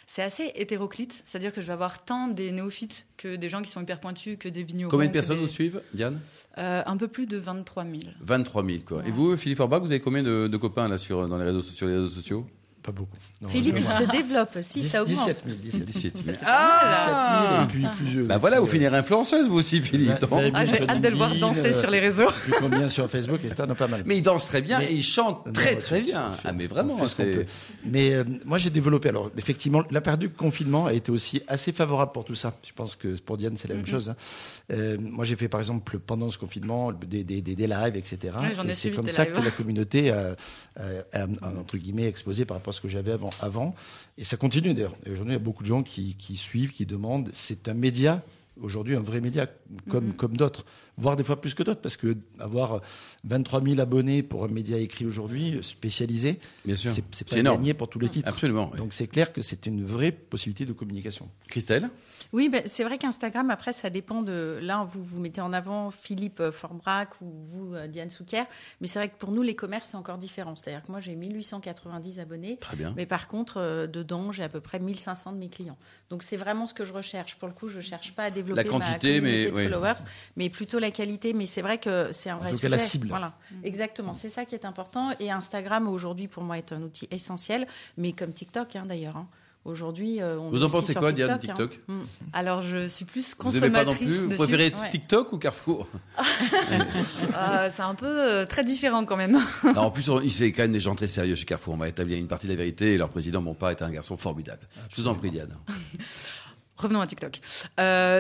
C'est 0.10 0.24
assez 0.24 0.52
hétéroclite, 0.56 1.22
c'est-à-dire 1.24 1.54
que 1.54 1.62
je 1.62 1.68
vais 1.68 1.74
avoir 1.74 2.04
tant 2.04 2.30
des 2.30 2.52
néophytes 2.52 3.06
que 3.16 3.36
des 3.36 3.48
gens 3.48 3.62
qui 3.62 3.70
sont 3.70 3.80
hyper 3.80 4.00
pointus, 4.00 4.38
que 4.40 4.50
des 4.50 4.64
vignerons. 4.64 4.90
Combien 4.90 5.06
de 5.06 5.12
personnes 5.12 5.38
vous 5.38 5.48
suivent, 5.48 5.84
Diane 5.94 6.20
euh, 6.58 6.82
Un 6.84 6.98
peu 6.98 7.08
plus 7.08 7.28
de 7.28 7.38
23 7.38 7.84
000. 7.84 7.96
23 8.20 8.66
000, 8.66 8.78
quoi. 8.84 9.08
Et 9.08 9.12
vous, 9.12 9.38
Philippe 9.38 9.60
Orbach, 9.60 9.82
vous 9.82 9.92
avez 9.92 10.00
combien 10.00 10.24
de, 10.24 10.58
copains 10.58 10.88
là, 10.88 10.98
sur, 10.98 11.28
dans 11.28 11.38
les 11.38 11.46
réseaux, 11.46 11.62
sur 11.62 11.86
les 11.86 11.94
réseaux 11.94 12.10
sociaux? 12.10 12.48
Pas 12.82 12.92
beaucoup. 12.92 13.18
Philippe, 13.48 13.78
il 13.78 13.88
se 13.88 14.04
développe 14.04 14.56
aussi, 14.56 14.88
ça 14.88 15.04
augmente. 15.04 15.18
17 15.18 15.44
000. 15.46 15.84
17 15.86 16.24
000. 16.26 16.38
Ah 16.46 17.68
17 17.70 17.82
000 17.82 17.92
et 17.92 17.96
puis, 17.96 18.24
Bah 18.24 18.38
voilà, 18.38 18.60
vous 18.60 18.66
finirez 18.68 18.98
influenceuse, 18.98 19.48
vous 19.48 19.58
aussi, 19.58 19.82
Philippe. 19.82 20.26
Ah, 20.54 20.66
J'ai 20.66 20.88
hâte 20.88 21.02
de 21.02 21.08
le 21.10 21.16
voir 21.16 21.36
danser 21.36 21.74
sur 21.74 21.90
les 21.90 22.00
réseaux. 22.00 22.30
Plus 22.44 22.54
combien 22.60 22.88
sur 22.88 23.10
Facebook, 23.10 23.42
et 23.44 23.68
non, 23.68 23.76
pas 23.76 23.88
mal. 23.88 24.04
Mais 24.06 24.18
il 24.18 24.22
danse 24.22 24.48
très 24.48 24.62
bien 24.62 24.82
et 24.82 24.94
il 24.94 25.04
chante 25.04 25.52
très 25.54 25.76
très 25.76 26.02
bien. 26.02 26.32
Ah, 26.44 26.52
mais 26.52 26.68
vraiment, 26.68 27.06
c'est. 27.06 27.46
Mais 27.86 28.14
euh, 28.14 28.24
moi, 28.46 28.58
j'ai 28.58 28.70
développé. 28.70 29.10
Alors, 29.10 29.32
effectivement, 29.38 29.84
la 29.92 30.02
période 30.02 30.20
du 30.20 30.30
confinement 30.30 30.86
a 30.86 30.94
été 30.94 31.12
aussi 31.12 31.42
assez 31.48 31.72
favorable 31.72 32.12
pour 32.12 32.26
tout 32.26 32.36
ça. 32.36 32.56
Je 32.64 32.74
pense 32.74 32.96
que 32.96 33.20
pour 33.20 33.38
Diane, 33.38 33.58
c'est 33.58 33.68
la 33.68 33.76
même 33.76 33.84
mm-hmm. 33.84 33.90
chose. 33.90 34.10
Hein. 34.10 34.16
Euh, 34.72 34.98
moi, 35.00 35.26
j'ai 35.26 35.36
fait, 35.36 35.50
par 35.50 35.60
exemple, 35.60 36.00
pendant 36.00 36.30
ce 36.30 36.38
confinement, 36.38 36.92
des, 36.92 37.24
des, 37.24 37.42
des, 37.42 37.68
lives, 37.68 37.96
etc. 37.96 38.34
et 38.68 38.74
c'est 38.74 38.92
comme 38.92 39.10
ça 39.10 39.26
que 39.26 39.42
la 39.42 39.52
communauté 39.52 40.12
a, 40.12 40.36
entre 41.42 41.78
guillemets, 41.78 42.08
explosé 42.08 42.46
par 42.46 42.58
rapport 42.58 42.69
ce 42.72 42.82
que 42.82 42.88
j'avais 42.88 43.12
avant 43.12 43.30
avant. 43.40 43.76
Et 44.18 44.24
ça 44.24 44.38
continue 44.38 44.74
d'ailleurs. 44.74 44.96
Aujourd'hui, 45.06 45.34
il 45.34 45.38
y 45.38 45.42
a 45.42 45.44
beaucoup 45.44 45.64
de 45.64 45.68
gens 45.68 45.84
qui, 45.84 46.16
suivent, 46.36 46.72
qui 46.72 46.86
demandent. 46.86 47.30
C'est 47.34 47.68
un 47.68 47.74
média 47.74 48.22
aujourd'hui 48.62 48.96
un 48.96 49.02
vrai 49.02 49.22
média 49.22 49.48
comme, 49.90 50.08
mhm. 50.08 50.14
comme 50.14 50.38
d'autres, 50.38 50.66
voire 50.98 51.16
des 51.16 51.24
fois 51.24 51.40
plus 51.40 51.54
que 51.54 51.64
d'autres, 51.64 51.82
parce 51.82 51.98
que 51.98 52.18
avoir 52.40 52.82
23 53.24 53.64
000 53.64 53.80
abonnés 53.80 54.24
pour 54.24 54.44
un 54.44 54.48
média 54.48 54.78
écrit 54.78 55.06
aujourd'hui, 55.06 55.60
spécialisé, 55.62 56.40
c'est 56.76 57.30
pas 57.30 57.42
gagné 57.42 57.74
pour 57.74 57.90
tous 57.90 58.00
les 58.00 58.10
titres. 58.10 58.28
Absolument. 58.28 58.72
Donc 58.78 58.94
c'est 58.94 59.08
clair 59.08 59.34
que 59.34 59.42
c'est 59.42 59.66
une 59.66 59.86
vraie 59.86 60.12
possibilité 60.12 60.66
de 60.66 60.74
communication. 60.74 61.30
Christelle? 61.48 61.90
Oui, 62.32 62.50
ben, 62.50 62.62
c'est 62.66 62.84
vrai 62.84 62.98
qu'Instagram, 62.98 63.50
après, 63.50 63.74
ça 63.74 63.90
dépend 63.90 64.22
de. 64.22 64.60
Là, 64.62 64.88
vous 64.90 65.04
vous 65.04 65.20
mettez 65.20 65.42
en 65.42 65.52
avant 65.52 65.90
Philippe 65.90 66.40
euh, 66.40 66.52
Formbrac 66.52 67.10
ou 67.22 67.32
vous, 67.48 67.74
euh, 67.74 67.88
Diane 67.88 68.10
Souquier. 68.10 68.44
Mais 68.82 68.88
c'est 68.88 69.00
vrai 69.00 69.10
que 69.10 69.18
pour 69.18 69.32
nous, 69.32 69.42
les 69.42 69.56
commerces, 69.56 69.90
c'est 69.90 69.98
encore 69.98 70.20
différent. 70.20 70.56
C'est-à-dire 70.56 70.86
que 70.86 70.92
moi, 70.92 71.00
j'ai 71.00 71.16
1890 71.16 72.20
abonnés. 72.20 72.58
Très 72.58 72.78
bien. 72.78 72.94
Mais 72.96 73.08
par 73.08 73.28
contre, 73.28 73.58
euh, 73.58 73.88
dedans, 73.88 74.32
j'ai 74.32 74.44
à 74.44 74.50
peu 74.50 74.60
près 74.60 74.80
1500 74.80 75.34
de 75.34 75.38
mes 75.38 75.50
clients. 75.50 75.78
Donc, 76.10 76.22
c'est 76.24 76.38
vraiment 76.38 76.68
ce 76.68 76.74
que 76.74 76.86
je 76.86 76.94
recherche. 76.94 77.36
Pour 77.36 77.48
le 77.48 77.54
coup, 77.54 77.68
je 77.68 77.78
ne 77.78 77.82
cherche 77.82 78.14
pas 78.14 78.26
à 78.26 78.32
développer 78.32 78.49
la 78.56 78.64
quantité, 78.64 79.22
ma 79.22 79.28
mais, 79.30 79.46
de 79.46 79.54
followers, 79.54 80.04
mais 80.36 80.50
plutôt 80.50 80.80
la 80.80 80.92
qualité. 80.92 81.34
Mais 81.34 81.46
c'est 81.46 81.62
vrai 81.62 81.78
que 81.78 82.08
c'est 82.12 82.30
un 82.30 82.38
vrai 82.38 82.54
sujet. 82.54 82.70
la 82.70 82.80
cible. 82.80 83.08
Voilà. 83.10 83.34
Exactement. 83.64 84.14
C'est 84.14 84.30
ça 84.30 84.46
qui 84.46 84.56
est 84.56 84.66
important. 84.66 85.12
Et 85.20 85.32
Instagram, 85.32 85.88
aujourd'hui, 85.88 86.28
pour 86.28 86.44
moi, 86.44 86.58
est 86.58 86.72
un 86.72 86.82
outil 86.82 87.08
essentiel. 87.12 87.68
Mais 87.98 88.14
comme 88.14 88.34
TikTok, 88.34 88.76
hein, 88.76 88.86
d'ailleurs. 88.88 89.18
Hein. 89.18 89.28
Aujourd'hui, 89.66 90.22
euh, 90.22 90.38
Vous 90.38 90.64
en 90.64 90.70
pensez 90.70 90.94
quoi, 90.94 91.12
Diane, 91.12 91.38
TikTok 91.38 91.82
hein. 91.90 91.94
hmm. 91.94 92.06
Alors, 92.32 92.62
je 92.62 92.88
suis 92.88 93.04
plus 93.04 93.36
consommatrice. 93.36 93.60
Vous 93.60 93.66
n'aimez 93.68 93.86
pas 93.86 93.92
non 93.92 93.96
plus 93.96 94.28
Vous 94.28 94.36
préférez 94.36 94.74
TikTok 94.90 95.34
ou 95.34 95.38
Carrefour 95.38 95.88
euh, 97.36 97.70
C'est 97.70 97.82
un 97.82 97.94
peu 97.94 98.08
euh, 98.08 98.46
très 98.46 98.64
différent 98.64 99.04
quand 99.04 99.18
même. 99.18 99.38
en 99.76 99.92
plus, 99.92 100.10
il 100.24 100.32
fait 100.32 100.54
quand 100.54 100.64
même 100.64 100.72
des 100.72 100.80
gens 100.80 100.96
très 100.96 101.10
sérieux 101.10 101.36
chez 101.36 101.46
Carrefour. 101.46 101.74
On 101.74 101.78
va 101.78 101.90
établir 101.90 102.18
une 102.18 102.28
partie 102.28 102.48
de 102.48 102.54
la 102.54 102.58
vérité 102.58 102.94
et 102.94 102.98
leur 102.98 103.10
président, 103.10 103.42
mon 103.42 103.54
père, 103.54 103.70
est 103.70 103.82
un 103.82 103.92
garçon 103.92 104.16
formidable. 104.16 104.66
Je 104.90 105.02
vous 105.02 105.08
en 105.10 105.16
prie, 105.16 105.30
Diane. 105.30 105.56
Revenons 106.80 107.02
à 107.02 107.08
TikTok. 107.08 107.40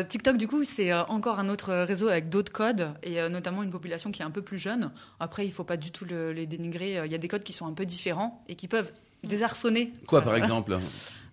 TikTok, 0.09 0.37
du 0.37 0.47
coup, 0.47 0.63
c'est 0.63 0.93
encore 0.93 1.39
un 1.39 1.49
autre 1.49 1.73
réseau 1.73 2.09
avec 2.09 2.29
d'autres 2.29 2.51
codes 2.51 2.93
et 3.01 3.27
notamment 3.29 3.63
une 3.63 3.71
population 3.71 4.11
qui 4.11 4.21
est 4.21 4.25
un 4.25 4.31
peu 4.31 4.41
plus 4.41 4.57
jeune. 4.57 4.91
Après, 5.19 5.45
il 5.45 5.49
ne 5.49 5.53
faut 5.53 5.63
pas 5.63 5.77
du 5.77 5.91
tout 5.91 6.05
les 6.05 6.45
dénigrer. 6.45 6.99
Il 7.05 7.11
y 7.11 7.15
a 7.15 7.17
des 7.17 7.27
codes 7.27 7.43
qui 7.43 7.53
sont 7.53 7.65
un 7.65 7.73
peu 7.73 7.85
différents 7.85 8.43
et 8.47 8.55
qui 8.55 8.67
peuvent 8.67 8.91
désarçonner. 9.23 9.93
Quoi, 10.07 10.21
par 10.21 10.35
exemple 10.35 10.77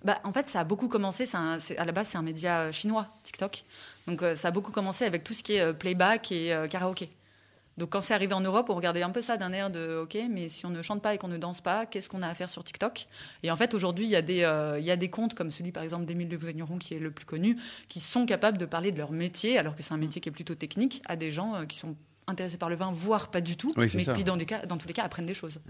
bah, 0.07 0.21
en 0.23 0.33
fait, 0.33 0.49
ça 0.49 0.61
a 0.61 0.65
beaucoup 0.65 0.87
commencé. 0.87 1.25
à 1.35 1.85
la 1.85 1.93
base, 1.93 2.07
c'est 2.07 2.19
un 2.19 2.23
média 2.23 2.61
euh, 2.61 2.73
chinois, 2.73 3.09
TikTok. 3.25 3.65
Donc, 4.07 4.23
euh, 4.23 4.37
ça 4.37 4.49
a 4.49 4.51
beaucoup 4.53 4.71
commencé 4.71 5.05
avec 5.05 5.25
tout 5.25 5.35
ce 5.35 5.43
qui 5.43 5.55
est 5.55 5.61
euh, 5.61 5.73
playback 5.73 6.31
et 6.31 6.55
karaoké. 6.71 7.11
Donc, 7.79 7.91
quand 7.91 8.01
c'est 8.01 8.15
arrivé 8.15 8.33
en 8.33 8.41
Europe, 8.41 8.71
on 8.71 8.75
regardait 8.75 9.03
un 9.03 9.11
peu 9.11 9.23
ça 9.23 9.37
d'un 9.37 9.53
air 9.53 9.71
de 9.71 9.99
OK, 10.03 10.17
mais 10.31 10.49
si 10.49 10.65
on 10.65 10.71
ne 10.71 10.81
chante 10.83 11.03
pas 11.03 11.15
et 11.15 11.19
qu'on 11.19 11.29
ne 11.29 11.37
danse 11.37 11.61
pas, 11.61 11.87
qu'est-ce 11.87 12.09
qu'on 12.09 12.23
a 12.23 12.29
à 12.29 12.35
faire 12.35 12.49
sur 12.49 12.65
TikTok? 12.65 13.07
Et 13.43 13.51
en 13.51 13.57
fait, 13.57 13.75
aujourd'hui, 13.75 14.07
il 14.07 14.11
y, 14.11 14.17
a 14.17 14.23
des, 14.23 14.49
il 14.79 14.85
y 14.85 14.91
a 14.91 14.97
des 14.97 15.11
comptes 15.11 15.35
comme 15.35 15.51
celui, 15.51 15.73
par 15.73 15.83
exemple, 15.83 16.07
d'Émile 16.07 16.29
de 16.29 16.37
Vigneron, 16.37 16.79
qui 16.79 16.95
est 16.95 16.99
le 16.99 17.11
plus 17.11 17.27
connu, 17.27 17.59
qui 17.89 18.01
sont 18.01 18.25
capables 18.25 18.59
de 18.59 18.65
parler 18.65 18.93
de 18.93 18.99
leur 18.99 19.13
métier, 19.13 19.59
alors 19.59 19.77
que 19.77 19.83
c'est 19.83 19.93
un 19.93 19.99
métier 19.99 20.21
qui 20.21 20.29
est 20.29 20.33
plutôt 20.33 20.55
technique, 20.55 21.03
à 21.07 21.17
des 21.17 21.31
gens 21.31 21.67
qui 21.67 21.79
sont 21.79 21.97
intéressés 22.27 22.59
par 22.59 22.69
le 22.69 22.77
vin, 22.77 22.91
voire 22.93 23.31
pas 23.31 23.41
du 23.41 23.57
tout, 23.57 23.73
mais 23.77 23.87
qui, 23.89 24.25
dans, 24.25 24.37
des 24.37 24.47
cas, 24.47 24.65
dans 24.67 24.79
tous 24.79 24.89
les 24.89 24.95
cas, 24.95 25.05
apprennent 25.05 25.27
des 25.27 25.35
choses. 25.35 25.61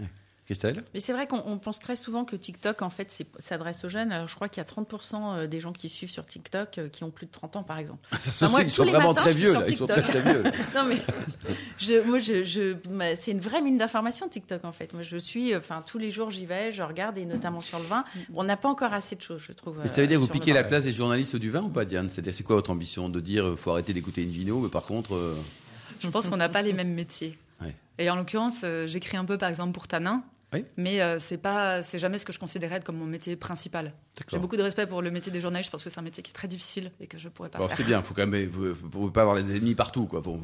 Christelle 0.47 0.81
Mais 0.93 1.01
c'est 1.01 1.11
vrai 1.11 1.27
qu'on 1.27 1.57
pense 1.57 1.81
très 1.81 1.97
souvent 1.97 2.23
que 2.23 2.37
TikTok, 2.37 2.81
en 2.81 2.89
fait, 2.89 3.13
s'adresse 3.37 3.83
aux 3.83 3.89
jeunes. 3.89 4.13
Alors, 4.13 4.29
je 4.29 4.35
crois 4.35 4.47
qu'il 4.47 4.63
y 4.63 4.65
a 4.65 4.69
30% 4.69 5.15
euh, 5.15 5.47
des 5.47 5.59
gens 5.59 5.73
qui 5.73 5.89
suivent 5.89 6.09
sur 6.09 6.25
TikTok 6.25 6.77
euh, 6.77 6.87
qui 6.87 7.03
ont 7.03 7.11
plus 7.11 7.25
de 7.25 7.31
30 7.31 7.57
ans, 7.57 7.63
par 7.63 7.77
exemple. 7.77 8.07
Ah, 8.39 8.49
moi, 8.49 8.61
ils 8.61 8.69
sont 8.69 8.85
vraiment 8.85 9.13
très 9.13 9.33
vieux, 9.33 9.51
là. 9.51 9.65
Ils 9.67 9.75
sont 9.75 9.87
très, 9.87 10.01
très 10.01 10.21
vieux. 10.21 10.43
non, 10.75 10.85
mais 10.87 11.01
je, 11.79 12.01
moi, 12.07 12.19
je, 12.19 12.43
je 12.43 12.75
c'est 13.15 13.31
une 13.31 13.41
vraie 13.41 13.61
mine 13.61 13.77
d'information, 13.77 14.29
TikTok, 14.29 14.63
en 14.63 14.71
fait. 14.71 14.93
Moi, 14.93 15.01
je 15.01 15.17
suis, 15.17 15.53
enfin, 15.55 15.83
tous 15.85 15.97
les 15.97 16.11
jours, 16.11 16.31
j'y 16.31 16.45
vais, 16.45 16.71
je 16.71 16.81
regarde, 16.83 17.17
et 17.17 17.25
notamment 17.25 17.59
sur 17.59 17.79
le 17.79 17.85
vin. 17.85 18.05
On 18.33 18.45
n'a 18.45 18.55
pas 18.55 18.69
encore 18.69 18.93
assez 18.93 19.17
de 19.17 19.21
choses, 19.21 19.41
je 19.41 19.51
trouve. 19.51 19.79
Mais 19.81 19.89
ça 19.89 20.01
veut 20.01 20.07
dire 20.07 20.17
que 20.17 20.21
vous 20.21 20.27
piquez 20.27 20.53
la 20.53 20.63
place 20.63 20.85
des 20.85 20.93
journalistes 20.93 21.35
du 21.35 21.49
vin 21.49 21.63
ou 21.63 21.69
pas, 21.69 21.83
Diane? 21.83 22.09
C'est-à-dire, 22.09 22.33
c'est 22.33 22.43
quoi 22.43 22.55
votre 22.55 22.71
ambition 22.71 23.09
De 23.09 23.19
dire, 23.19 23.57
faut 23.57 23.71
arrêter 23.71 23.91
d'écouter 23.91 24.23
une 24.23 24.31
vidéo, 24.31 24.59
mais 24.59 24.69
par 24.69 24.83
contre. 24.83 25.35
Je 25.99 26.07
pense 26.07 26.29
qu'on 26.29 26.37
n'a 26.37 26.49
pas 26.49 26.61
les 26.61 26.73
mêmes 26.73 26.93
métiers. 26.93 27.37
Et 27.99 28.09
en 28.09 28.15
l'occurrence, 28.15 28.63
j'écris 28.85 29.17
un 29.17 29.25
peu, 29.25 29.37
par 29.37 29.49
exemple, 29.49 29.73
pour 29.73 29.87
Tanin. 29.87 30.23
Mais 30.77 31.01
euh, 31.01 31.19
c'est 31.19 31.37
pas, 31.37 31.83
c'est 31.83 31.99
jamais 31.99 32.17
ce 32.17 32.25
que 32.25 32.33
je 32.33 32.39
considérais 32.39 32.79
comme 32.79 32.97
mon 32.97 33.05
métier 33.05 33.35
principal. 33.35 33.93
J'ai 34.31 34.39
beaucoup 34.39 34.57
de 34.57 34.61
respect 34.61 34.87
pour 34.87 35.01
le 35.01 35.11
métier 35.11 35.31
des 35.31 35.41
journalistes. 35.41 35.67
Je 35.67 35.71
pense 35.71 35.83
que 35.83 35.89
c'est 35.89 35.99
un 35.99 36.03
métier 36.03 36.23
qui 36.23 36.31
est 36.31 36.33
très 36.33 36.47
difficile 36.47 36.91
et 36.99 37.07
que 37.07 37.17
je 37.17 37.29
pourrais 37.29 37.49
pas 37.49 37.59
faire. 37.59 37.77
C'est 37.77 37.85
bien. 37.85 38.01
Faut 38.01 38.13
quand 38.13 38.25
même, 38.25 38.47
vous, 38.47 38.73
faut 38.91 39.09
pas 39.09 39.21
avoir 39.21 39.35
les 39.35 39.55
ennemis 39.55 39.75
partout, 39.75 40.05
quoi. 40.05 40.21
Faut, 40.21 40.39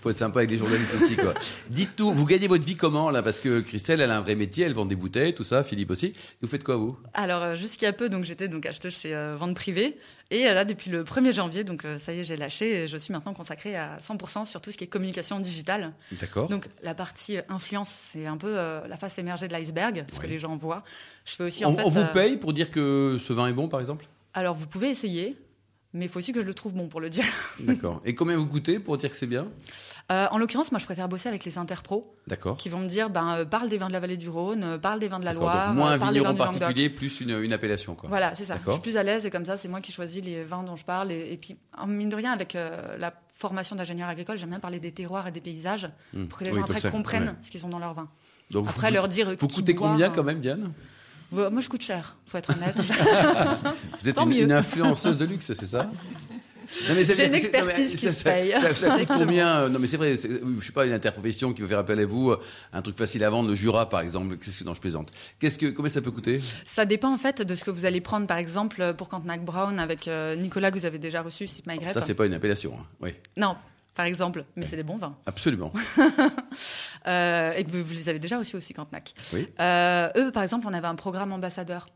faut 0.00 0.10
être 0.10 0.18
sympa 0.18 0.40
avec 0.40 0.50
les 0.50 0.58
journalistes 0.58 0.94
aussi, 1.00 1.16
quoi. 1.16 1.34
Dites 1.70 1.96
tout. 1.96 2.12
Vous 2.12 2.26
gagnez 2.26 2.48
votre 2.48 2.66
vie 2.66 2.76
comment 2.76 3.10
là? 3.10 3.22
Parce 3.22 3.40
que 3.40 3.60
Christelle, 3.60 4.00
elle 4.00 4.10
a 4.10 4.18
un 4.18 4.22
vrai 4.22 4.34
métier. 4.34 4.64
Elle 4.64 4.74
vend 4.74 4.86
des 4.86 4.96
bouteilles, 4.96 5.34
tout 5.34 5.44
ça. 5.44 5.64
Philippe 5.64 5.90
aussi. 5.90 6.12
Vous 6.40 6.48
faites 6.48 6.64
quoi 6.64 6.76
vous? 6.76 6.98
Alors 7.14 7.42
euh, 7.42 7.54
jusqu'à 7.54 7.92
peu, 7.92 8.08
donc 8.08 8.24
j'étais 8.24 8.48
donc 8.48 8.66
acheteuse 8.66 8.94
chez 8.94 9.14
euh, 9.14 9.36
Vente 9.36 9.54
Privée. 9.54 9.96
Et 10.32 10.44
là, 10.44 10.64
depuis 10.64 10.90
le 10.90 11.04
1er 11.04 11.30
janvier, 11.30 11.62
donc 11.62 11.84
euh, 11.84 11.98
ça 11.98 12.14
y 12.14 12.20
est, 12.20 12.24
j'ai 12.24 12.36
lâché. 12.36 12.84
Et 12.84 12.88
je 12.88 12.96
suis 12.96 13.12
maintenant 13.12 13.34
consacrée 13.34 13.76
à 13.76 13.98
100% 13.98 14.46
sur 14.46 14.62
tout 14.62 14.70
ce 14.70 14.78
qui 14.78 14.84
est 14.84 14.86
communication 14.86 15.38
digitale. 15.38 15.92
D'accord. 16.12 16.48
Donc 16.48 16.68
la 16.82 16.94
partie 16.94 17.36
euh, 17.36 17.42
influence, 17.50 17.94
c'est 18.12 18.24
un 18.24 18.38
peu 18.38 18.58
euh, 18.58 18.80
la 18.88 18.96
face 18.96 19.18
émergée 19.18 19.46
de 19.46 19.52
l'iceberg, 19.52 20.06
ce 20.10 20.18
que 20.18 20.26
les 20.26 20.38
gens 20.38 20.56
voient. 20.56 20.82
Je 21.24 21.34
fais 21.36 21.44
aussi. 21.44 21.64
En 21.64 21.72
on, 21.72 21.86
on 21.86 21.90
vous 21.90 22.06
paye 22.12 22.36
pour 22.36 22.52
dire 22.52 22.70
que 22.70 23.18
ce 23.20 23.32
vin 23.32 23.48
est 23.48 23.52
bon, 23.52 23.68
par 23.68 23.80
exemple? 23.80 24.06
Alors 24.34 24.54
vous 24.54 24.66
pouvez 24.66 24.90
essayer. 24.90 25.36
Mais 25.94 26.06
il 26.06 26.08
faut 26.08 26.18
aussi 26.18 26.32
que 26.32 26.40
je 26.40 26.46
le 26.46 26.54
trouve 26.54 26.72
bon 26.72 26.88
pour 26.88 27.00
le 27.00 27.10
dire. 27.10 27.24
D'accord. 27.60 28.00
Et 28.06 28.14
combien 28.14 28.36
vous 28.36 28.46
coûtez 28.46 28.78
pour 28.78 28.96
dire 28.96 29.10
que 29.10 29.16
c'est 29.16 29.26
bien? 29.26 29.48
Euh, 30.10 30.26
En 30.30 30.38
l'occurrence, 30.38 30.72
moi, 30.72 30.78
je 30.78 30.86
préfère 30.86 31.06
bosser 31.06 31.28
avec 31.28 31.44
les 31.44 31.58
interpros. 31.58 32.16
D'accord. 32.26 32.56
Qui 32.56 32.70
vont 32.70 32.78
me 32.78 32.86
dire, 32.86 33.10
ben, 33.10 33.36
euh, 33.36 33.44
parle 33.44 33.68
des 33.68 33.76
vins 33.76 33.88
de 33.88 33.92
la 33.92 34.00
vallée 34.00 34.16
du 34.16 34.30
Rhône, 34.30 34.64
euh, 34.64 34.78
parle 34.78 35.00
des 35.00 35.08
vins 35.08 35.18
de 35.18 35.26
la 35.26 35.34
Loire. 35.34 35.68
Donc, 35.68 35.76
moins 35.76 35.92
un 35.92 35.98
vigneron 35.98 36.34
particulier, 36.34 36.88
plus 36.88 37.20
une, 37.20 37.38
une, 37.42 37.52
appellation. 37.52 37.94
Quoi. 37.94 38.08
Voilà, 38.08 38.34
c'est 38.34 38.46
ça. 38.46 38.56
Je 38.66 38.70
suis 38.70 38.80
plus 38.80 38.96
à 38.96 39.02
l'aise 39.02 39.26
et 39.26 39.30
comme 39.30 39.44
ça, 39.44 39.58
c'est 39.58 39.68
moi 39.68 39.82
qui 39.82 39.92
choisis 39.92 40.24
les 40.24 40.44
vins 40.44 40.62
dont 40.62 40.76
je 40.76 40.84
parle. 40.84 41.12
Et, 41.12 41.36
puis, 41.36 41.58
en 41.76 41.86
mine 41.86 42.08
de 42.08 42.16
rien, 42.16 42.32
avec 42.32 42.54
la 42.54 43.12
formation 43.34 43.76
d'ingénieur 43.76 44.08
agricole, 44.08 44.38
j'aime 44.38 44.50
bien 44.50 44.60
parler 44.60 44.80
des 44.80 44.92
terroirs 44.92 45.26
et 45.26 45.32
des 45.32 45.42
paysages 45.42 45.90
hmm. 46.14 46.26
pour 46.26 46.38
que 46.38 46.44
les 46.44 46.52
gens 46.54 46.62
après 46.62 46.90
comprennent 46.90 47.36
ce 47.42 47.50
qu'ils 47.50 47.66
ont 47.66 47.70
dans 47.70 47.78
leur 47.78 47.92
vin. 47.92 48.08
Donc, 48.50 48.66
après, 48.66 48.90
leur 48.90 49.08
dire. 49.08 49.28
Vous 49.38 49.48
coûtez 49.48 49.74
combien 49.74 50.08
quand 50.08 50.24
même, 50.24 50.40
Diane? 50.40 50.72
Moi, 51.32 51.60
je 51.60 51.68
coûte 51.68 51.82
cher, 51.82 52.16
faut 52.26 52.38
être 52.38 52.50
honnête. 52.50 52.76
Vous 54.00 54.08
êtes 54.08 54.20
une, 54.20 54.32
une, 54.32 54.52
influenceuse 54.52 55.18
de 55.18 55.24
luxe, 55.24 55.52
c'est 55.52 55.66
ça? 55.66 55.88
J'ai 56.80 57.26
une 57.26 57.34
expertise 57.34 57.94
qui 57.94 58.12
se 58.12 58.24
paye. 58.24 58.54
Ça, 58.74 58.98
coûte 58.98 59.08
combien 59.08 59.58
euh, 59.58 59.68
Non, 59.68 59.78
mais 59.78 59.86
c'est 59.86 59.96
vrai. 59.96 60.14
Je 60.16 60.62
suis 60.62 60.72
pas 60.72 60.86
une 60.86 60.92
interprofession 60.92 61.52
qui 61.52 61.62
veut 61.62 61.68
faire 61.68 61.80
appel 61.80 61.98
à 61.98 62.06
vous. 62.06 62.30
Euh, 62.30 62.40
un 62.72 62.82
truc 62.82 62.96
facile 62.96 63.24
à 63.24 63.30
vendre, 63.30 63.48
le 63.48 63.54
Jura, 63.54 63.88
par 63.88 64.00
exemple. 64.00 64.36
Qu'est-ce 64.36 64.60
que 64.60 64.64
non, 64.64 64.74
je 64.74 64.80
plaisante. 64.80 65.10
Qu'est-ce 65.38 65.58
que 65.58 65.66
combien 65.66 65.90
ça 65.90 66.00
peut 66.00 66.10
coûter? 66.10 66.40
Ça 66.64 66.84
dépend 66.84 67.12
en 67.12 67.18
fait 67.18 67.42
de 67.42 67.54
ce 67.54 67.64
que 67.64 67.70
vous 67.70 67.84
allez 67.84 68.00
prendre, 68.00 68.26
par 68.26 68.38
exemple, 68.38 68.94
pour 68.94 69.08
Cantenac 69.08 69.44
Brown 69.44 69.78
avec 69.78 70.08
euh, 70.08 70.36
Nicolas 70.36 70.70
que 70.70 70.78
vous 70.78 70.86
avez 70.86 70.98
déjà 70.98 71.22
reçu, 71.22 71.46
Sip 71.46 71.66
My 71.66 71.78
Ça, 71.92 72.00
c'est 72.00 72.14
pas 72.14 72.26
une 72.26 72.34
appellation. 72.34 72.74
Hein. 72.78 72.86
Oui. 73.00 73.10
Non, 73.36 73.56
par 73.94 74.06
exemple, 74.06 74.44
mais 74.56 74.66
c'est 74.66 74.76
des 74.76 74.82
bons 74.82 74.96
vins. 74.96 75.16
Absolument. 75.26 75.72
et 77.06 77.64
que 77.64 77.70
vous, 77.70 77.92
les 77.92 78.08
avez 78.08 78.18
déjà 78.18 78.38
reçus 78.38 78.56
aussi, 78.56 78.72
Cantenac. 78.72 79.14
Oui. 79.32 79.48
eux, 79.60 80.30
par 80.32 80.42
exemple, 80.42 80.66
on 80.68 80.72
avait 80.72 80.86
un 80.86 80.94
programme 80.94 81.32
ambassadeur. 81.32 81.88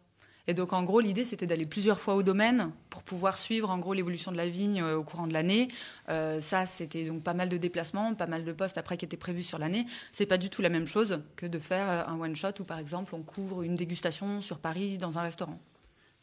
Et 0.49 0.55
donc, 0.55 0.73
en 0.73 0.83
gros, 0.85 1.01
l'idée, 1.01 1.25
c'était 1.25 1.47
d'aller 1.47 1.67
plusieurs 1.67 2.01
fois 2.01 2.15
au 2.15 2.23
domaine 2.23 2.71
pour 2.89 3.03
pouvoir 3.03 3.37
suivre, 3.37 3.71
en 3.71 3.79
gros, 3.79 3.95
l'évolution 3.95 4.31
de 4.31 4.37
la 4.37 4.49
vigne 4.49 4.81
euh, 4.81 4.97
au 4.97 5.03
courant 5.03 5.27
de 5.27 5.33
l'année. 5.33 5.69
Euh, 6.09 6.41
ça, 6.41 6.67
c'était 6.67 7.05
donc 7.05 7.23
pas 7.23 7.35
mal 7.35 7.49
de 7.49 7.57
déplacements, 7.57 8.15
pas 8.15 8.27
mal 8.27 8.45
de 8.45 8.53
postes 8.53 8.79
après 8.79 8.97
qui 8.97 9.05
étaient 9.05 9.17
prévus 9.17 9.43
sur 9.43 9.59
l'année. 9.59 9.87
C'est 10.13 10.27
pas 10.27 10.39
du 10.39 10.49
tout 10.49 10.63
la 10.63 10.69
même 10.69 10.87
chose 10.87 11.21
que 11.35 11.47
de 11.47 11.59
faire 11.59 11.91
euh, 11.91 12.05
un 12.07 12.21
one-shot 12.21 12.61
où, 12.61 12.65
par 12.65 12.79
exemple, 12.79 13.15
on 13.15 13.23
couvre 13.23 13.63
une 13.63 13.75
dégustation 13.75 14.41
sur 14.41 14.59
Paris 14.59 14.99
dans 14.99 15.19
un 15.19 15.23
restaurant. 15.23 15.59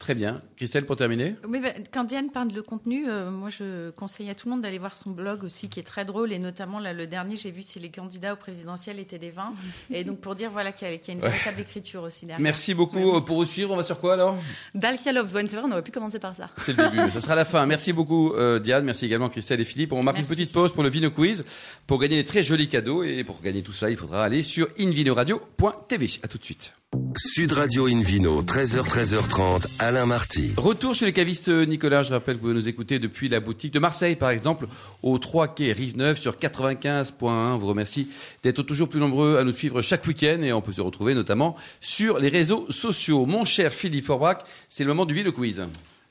Très 0.04 0.14
bien. 0.14 0.42
Christelle, 0.58 0.84
pour 0.84 0.96
terminer 0.96 1.34
Oui, 1.48 1.60
bah, 1.60 1.70
quand 1.90 2.04
Diane 2.04 2.28
parle 2.30 2.48
de 2.52 2.60
contenu, 2.60 3.08
euh, 3.08 3.30
moi 3.30 3.48
je 3.48 3.88
conseille 3.92 4.28
à 4.28 4.34
tout 4.34 4.48
le 4.48 4.52
monde 4.52 4.60
d'aller 4.60 4.76
voir 4.78 4.96
son 4.96 5.08
blog 5.12 5.44
aussi 5.44 5.70
qui 5.70 5.80
est 5.80 5.82
très 5.82 6.04
drôle 6.04 6.30
et 6.30 6.38
notamment 6.38 6.78
là, 6.78 6.92
le 6.92 7.06
dernier, 7.06 7.36
j'ai 7.36 7.50
vu 7.50 7.62
si 7.62 7.80
les 7.80 7.88
candidats 7.88 8.34
au 8.34 8.36
présidentiel 8.36 8.98
étaient 8.98 9.18
des 9.18 9.30
vins. 9.30 9.54
et 9.90 10.04
donc 10.04 10.20
pour 10.20 10.34
dire 10.34 10.50
voilà 10.50 10.72
qu'il 10.72 10.90
y, 10.90 10.92
a- 10.92 10.98
qu'il 10.98 11.08
y 11.08 11.10
a 11.12 11.14
une 11.14 11.26
véritable 11.26 11.58
écriture 11.58 12.02
aussi 12.02 12.26
derrière. 12.26 12.42
Merci 12.42 12.74
beaucoup. 12.74 13.18
Pour 13.22 13.36
vous 13.38 13.46
suivre, 13.46 13.72
on 13.72 13.76
va 13.76 13.82
sur 13.82 13.98
quoi 13.98 14.12
alors? 14.12 14.36
Dalkia 14.74 15.10
Loves 15.12 15.34
Wine, 15.34 15.48
c'est 15.48 15.56
vrai, 15.56 15.64
on 15.66 15.72
aurait 15.72 15.80
pu 15.80 15.90
commencer 15.90 16.18
par 16.18 16.36
ça. 16.36 16.50
C'est 16.58 16.76
le 16.76 16.84
début, 16.84 16.96
mais 16.98 17.10
ça 17.10 17.22
sera 17.22 17.34
la 17.34 17.46
fin. 17.46 17.64
Merci 17.64 17.94
beaucoup 17.94 18.34
euh, 18.34 18.58
Diane, 18.58 18.84
merci 18.84 19.06
également 19.06 19.30
Christelle 19.30 19.62
et 19.62 19.64
Philippe. 19.64 19.94
On 19.94 20.02
marque 20.02 20.18
une 20.18 20.26
petite 20.26 20.52
pause 20.52 20.70
pour 20.74 20.82
le 20.82 20.90
Vino 20.90 21.10
Quiz 21.10 21.46
pour 21.86 21.98
gagner 21.98 22.16
des 22.16 22.26
très 22.26 22.42
jolis 22.42 22.68
cadeaux. 22.68 23.04
Et 23.04 23.24
pour 23.24 23.40
gagner 23.40 23.62
tout 23.62 23.72
ça, 23.72 23.88
il 23.88 23.96
faudra 23.96 24.22
aller 24.22 24.42
sur 24.42 24.68
invinoradio.tv. 24.78 26.06
À 26.22 26.28
tout 26.28 26.36
de 26.36 26.44
suite. 26.44 26.74
Sud 27.16 27.52
Radio 27.52 27.86
Invino, 27.86 28.42
13h, 28.42 28.82
13h30, 28.88 29.66
Alain 29.78 30.06
Marty. 30.06 30.52
Retour 30.56 30.94
chez 30.94 31.06
les 31.06 31.12
cavistes 31.12 31.48
Nicolas. 31.48 32.02
Je 32.02 32.12
rappelle 32.12 32.36
que 32.36 32.40
vous 32.40 32.48
pouvez 32.48 32.54
nous 32.54 32.68
écouter 32.68 32.98
depuis 32.98 33.28
la 33.28 33.40
boutique 33.40 33.72
de 33.72 33.78
Marseille, 33.78 34.16
par 34.16 34.30
exemple, 34.30 34.66
au 35.02 35.18
3 35.18 35.48
quai 35.54 35.72
Rive-Neuve 35.72 36.18
sur 36.18 36.34
95.1. 36.36 37.12
On 37.22 37.56
vous 37.58 37.66
remercie 37.68 38.08
d'être 38.42 38.62
toujours 38.62 38.88
plus 38.88 39.00
nombreux 39.00 39.36
à 39.38 39.44
nous 39.44 39.52
suivre 39.52 39.80
chaque 39.82 40.06
week-end 40.06 40.40
et 40.42 40.52
on 40.52 40.60
peut 40.62 40.72
se 40.72 40.80
retrouver 40.80 41.14
notamment 41.14 41.56
sur 41.80 42.18
les 42.18 42.28
réseaux 42.28 42.66
sociaux. 42.70 43.26
Mon 43.26 43.44
cher 43.44 43.72
Philippe 43.72 44.06
Forbrac, 44.06 44.42
c'est 44.68 44.84
le 44.84 44.88
moment 44.88 45.04
du 45.06 45.14
Vino 45.14 45.30
Quiz. 45.30 45.62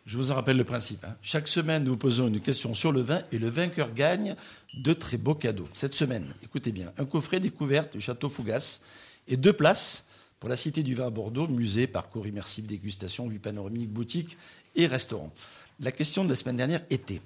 Je 0.05 0.17
vous 0.17 0.31
en 0.31 0.35
rappelle 0.35 0.57
le 0.57 0.63
principe. 0.65 1.03
hein. 1.05 1.15
Chaque 1.21 1.47
semaine, 1.47 1.83
nous 1.83 1.97
posons 1.97 2.27
une 2.27 2.39
question 2.39 2.73
sur 2.73 2.91
le 2.91 3.01
vin 3.01 3.21
et 3.31 3.39
le 3.39 3.49
vainqueur 3.49 3.93
gagne 3.93 4.35
de 4.75 4.93
très 4.93 5.17
beaux 5.17 5.35
cadeaux. 5.35 5.67
Cette 5.73 5.93
semaine, 5.93 6.33
écoutez 6.43 6.71
bien, 6.71 6.91
un 6.97 7.05
coffret 7.05 7.39
découverte 7.39 7.93
du 7.93 8.01
Château 8.01 8.29
Fougas 8.29 8.81
et 9.27 9.37
deux 9.37 9.53
places 9.53 10.05
pour 10.43 10.49
la 10.49 10.57
Cité 10.57 10.83
du 10.83 10.93
Vin 10.93 11.07
à 11.07 11.09
Bordeaux, 11.09 11.47
musée, 11.47 11.87
parcours 11.87 12.27
immersif, 12.27 12.65
dégustation, 12.65 13.29
vue 13.29 13.39
panoramique, 13.39 13.89
boutique 13.89 14.37
et 14.75 14.87
restaurant. 14.87 15.31
La 15.79 15.93
question 15.93 16.25
de 16.25 16.29
la 16.29 16.35
semaine 16.35 16.57
dernière 16.57 16.81
était 16.89 17.21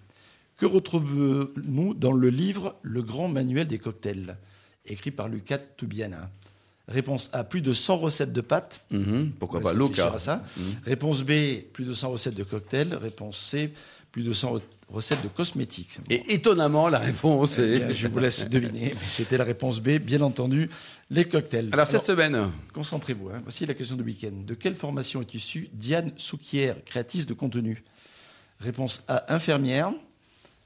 que 0.55 0.67
retrouvons-nous 0.67 1.95
dans 1.95 2.11
le 2.11 2.29
livre 2.29 2.75
Le 2.83 3.01
Grand 3.01 3.27
Manuel 3.27 3.65
des 3.65 3.79
cocktails, 3.79 4.37
écrit 4.85 5.09
par 5.09 5.29
Lucas 5.29 5.57
Toubiana 5.57 6.29
Réponse 6.87 7.31
A, 7.33 7.43
plus 7.43 7.61
de 7.61 7.73
100 7.73 7.97
recettes 7.97 8.33
de 8.33 8.41
pâtes. 8.41 8.85
Mhm, 8.91 9.31
pourquoi 9.39 9.61
pas 9.61 9.73
à 10.13 10.17
ça. 10.19 10.43
Réponse 10.85 11.23
B, 11.23 11.63
plus 11.73 11.85
de 11.85 11.93
100 11.93 12.11
recettes 12.11 12.35
de 12.35 12.43
cocktails. 12.43 12.93
Réponse 12.93 13.39
C, 13.39 13.73
plus 14.17 14.23
de 14.23 14.33
100 14.33 14.55
re- 14.57 14.61
recettes 14.89 15.21
de 15.21 15.27
cosmétiques. 15.27 15.99
Bon, 15.99 16.15
Et 16.15 16.33
étonnamment, 16.33 16.89
la 16.89 16.97
réponse 16.97 17.59
eh 17.59 17.75
est. 17.75 17.77
bien, 17.79 17.93
je 17.93 18.07
vous 18.07 18.17
laisse 18.17 18.49
deviner, 18.49 18.93
mais 18.95 19.07
c'était 19.07 19.37
la 19.37 19.43
réponse 19.43 19.79
B, 19.79 19.99
bien 19.99 20.21
entendu, 20.21 20.71
les 21.11 21.25
cocktails. 21.25 21.69
Alors 21.71 21.87
cette 21.87 22.03
semaine, 22.05 22.49
concentrez-vous. 22.73 23.29
hein. 23.29 23.41
Voici 23.43 23.67
la 23.67 23.75
question 23.75 23.95
de 23.95 24.01
week-end. 24.01 24.31
De 24.43 24.55
quelle 24.55 24.75
formation 24.75 25.21
est 25.21 25.31
issue 25.35 25.69
Diane 25.71 26.11
Souquière, 26.17 26.77
créatrice 26.83 27.27
de 27.27 27.33
contenu? 27.35 27.83
Réponse 28.59 29.03
A, 29.07 29.31
infirmière. 29.35 29.91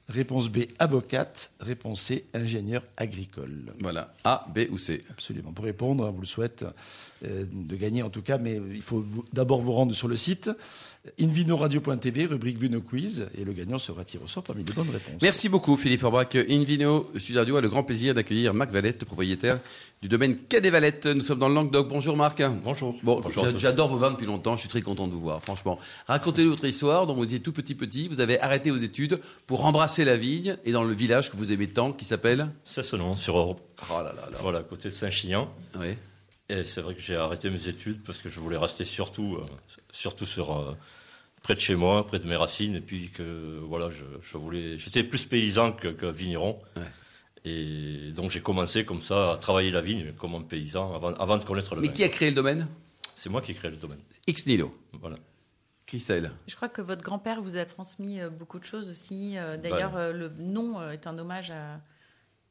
Réponse 0.08 0.48
B, 0.48 0.64
avocate. 0.78 1.50
Réponse 1.60 2.00
C, 2.02 2.24
ingénieur 2.34 2.82
agricole. 2.96 3.72
voilà, 3.80 4.12
A, 4.24 4.46
B 4.54 4.60
ou 4.70 4.76
C. 4.78 5.04
Absolument. 5.10 5.52
Pour 5.52 5.64
répondre, 5.64 6.04
on 6.04 6.10
vous 6.12 6.20
le 6.20 6.26
souhaite 6.26 6.64
euh, 7.24 7.44
de 7.50 7.76
gagner 7.76 8.02
en 8.02 8.10
tout 8.10 8.20
cas, 8.22 8.36
mais 8.38 8.60
il 8.74 8.82
faut 8.82 9.00
vous- 9.00 9.24
d'abord 9.32 9.60
vous 9.62 9.72
rendre 9.72 9.94
sur 9.94 10.08
le 10.08 10.16
site 10.16 10.50
invinoradio.tv, 11.20 12.26
rubrique 12.26 12.58
Vino 12.58 12.80
Quiz, 12.80 13.28
et 13.36 13.44
le 13.44 13.52
gagnant 13.52 13.78
sera 13.78 14.04
tiré 14.04 14.22
au 14.24 14.26
sort 14.28 14.42
parmi 14.44 14.64
les 14.64 14.72
bonnes 14.72 14.90
réponses. 14.90 15.20
Merci 15.20 15.48
beaucoup 15.48 15.76
Philippe 15.76 16.00
Forbrac. 16.00 16.36
Invino 16.36 17.10
Sud 17.16 17.36
Radio 17.36 17.56
a 17.56 17.60
le 17.60 17.68
grand 17.68 17.82
plaisir 17.84 18.14
d'accueillir 18.14 18.54
Marc 18.54 18.70
Valette, 18.70 19.04
propriétaire 19.04 19.58
du 20.00 20.08
domaine 20.08 20.36
Cadet 20.36 20.70
Valette. 20.70 21.06
Nous 21.06 21.20
sommes 21.20 21.38
dans 21.38 21.48
le 21.48 21.54
Languedoc. 21.54 21.88
Bonjour 21.88 22.16
Marc. 22.16 22.42
Bonjour. 22.64 22.96
Bon, 23.02 23.20
Bonjour 23.20 23.46
j'adore 23.58 23.88
vos 23.88 23.98
vins 23.98 24.10
depuis 24.12 24.26
longtemps. 24.26 24.54
Je 24.56 24.60
suis 24.60 24.68
très 24.68 24.82
content 24.82 25.06
de 25.06 25.12
vous 25.12 25.20
voir, 25.20 25.42
franchement. 25.42 25.78
Racontez-nous 26.06 26.50
votre 26.50 26.64
histoire. 26.64 27.06
Donc 27.06 27.16
vous 27.16 27.24
étiez 27.24 27.40
tout 27.40 27.52
petit 27.52 27.74
petit, 27.74 28.08
vous 28.08 28.20
avez 28.20 28.40
arrêté 28.40 28.70
vos 28.70 28.78
études 28.78 29.20
pour 29.46 29.64
embrasser 29.64 29.91
la 29.98 30.16
vigne 30.16 30.56
et 30.64 30.72
dans 30.72 30.84
le 30.84 30.94
village 30.94 31.30
que 31.30 31.36
vous 31.36 31.52
aimez 31.52 31.68
tant, 31.68 31.92
qui 31.92 32.04
s'appelle. 32.04 32.48
C'est 32.64 32.82
ce 32.82 32.96
nom, 32.96 33.16
sur 33.16 33.36
Europe. 33.38 33.60
Oh 33.90 33.98
là 34.02 34.12
là 34.14 34.30
là. 34.30 34.38
Voilà, 34.40 34.58
à 34.60 34.62
côté 34.62 34.88
de 34.88 34.94
Saint-Chinian. 34.94 35.52
Oui. 35.78 35.94
Et 36.48 36.64
c'est 36.64 36.80
vrai 36.80 36.94
que 36.94 37.00
j'ai 37.00 37.16
arrêté 37.16 37.48
mes 37.50 37.68
études 37.68 38.02
parce 38.02 38.20
que 38.20 38.28
je 38.28 38.40
voulais 38.40 38.56
rester 38.58 38.84
surtout, 38.84 39.36
euh, 39.36 39.44
surtout 39.92 40.26
sur, 40.26 40.58
euh, 40.58 40.76
près 41.42 41.54
de 41.54 41.60
chez 41.60 41.74
moi, 41.76 42.06
près 42.06 42.18
de 42.18 42.26
mes 42.26 42.36
racines. 42.36 42.74
Et 42.76 42.80
puis 42.80 43.10
que, 43.10 43.58
voilà, 43.62 43.88
je, 43.90 44.04
je 44.20 44.36
voulais. 44.38 44.78
J'étais 44.78 45.04
plus 45.04 45.24
paysan 45.26 45.72
que, 45.72 45.88
que 45.88 46.06
vigneron. 46.06 46.58
Ouais. 46.76 46.82
Et 47.44 48.12
donc 48.14 48.30
j'ai 48.30 48.40
commencé 48.40 48.84
comme 48.84 49.00
ça 49.00 49.32
à 49.32 49.36
travailler 49.36 49.70
la 49.70 49.80
vigne 49.80 50.12
comme 50.12 50.34
un 50.36 50.42
paysan 50.42 50.94
avant, 50.94 51.12
avant 51.14 51.36
de 51.38 51.44
connaître 51.44 51.74
le 51.74 51.80
Mais 51.80 51.88
vin. 51.88 51.92
qui 51.92 52.04
a 52.04 52.08
créé 52.08 52.28
le 52.30 52.36
domaine? 52.36 52.68
C'est 53.16 53.30
moi 53.30 53.40
qui 53.40 53.50
ai 53.50 53.54
créé 53.54 53.70
le 53.70 53.76
domaine. 53.76 53.98
Ex 54.28 54.46
Nihilo. 54.46 54.72
Voilà. 55.00 55.16
Je 55.98 56.56
crois 56.56 56.68
que 56.68 56.82
votre 56.82 57.02
grand-père 57.02 57.40
vous 57.42 57.56
a 57.56 57.64
transmis 57.64 58.20
euh, 58.20 58.30
beaucoup 58.30 58.58
de 58.58 58.64
choses 58.64 58.90
aussi. 58.90 59.36
Euh, 59.36 59.56
D'ailleurs, 59.56 59.96
euh, 59.96 60.12
le 60.12 60.30
nom 60.38 60.90
est 60.90 61.06
un 61.06 61.18
hommage 61.18 61.50
à. 61.50 61.80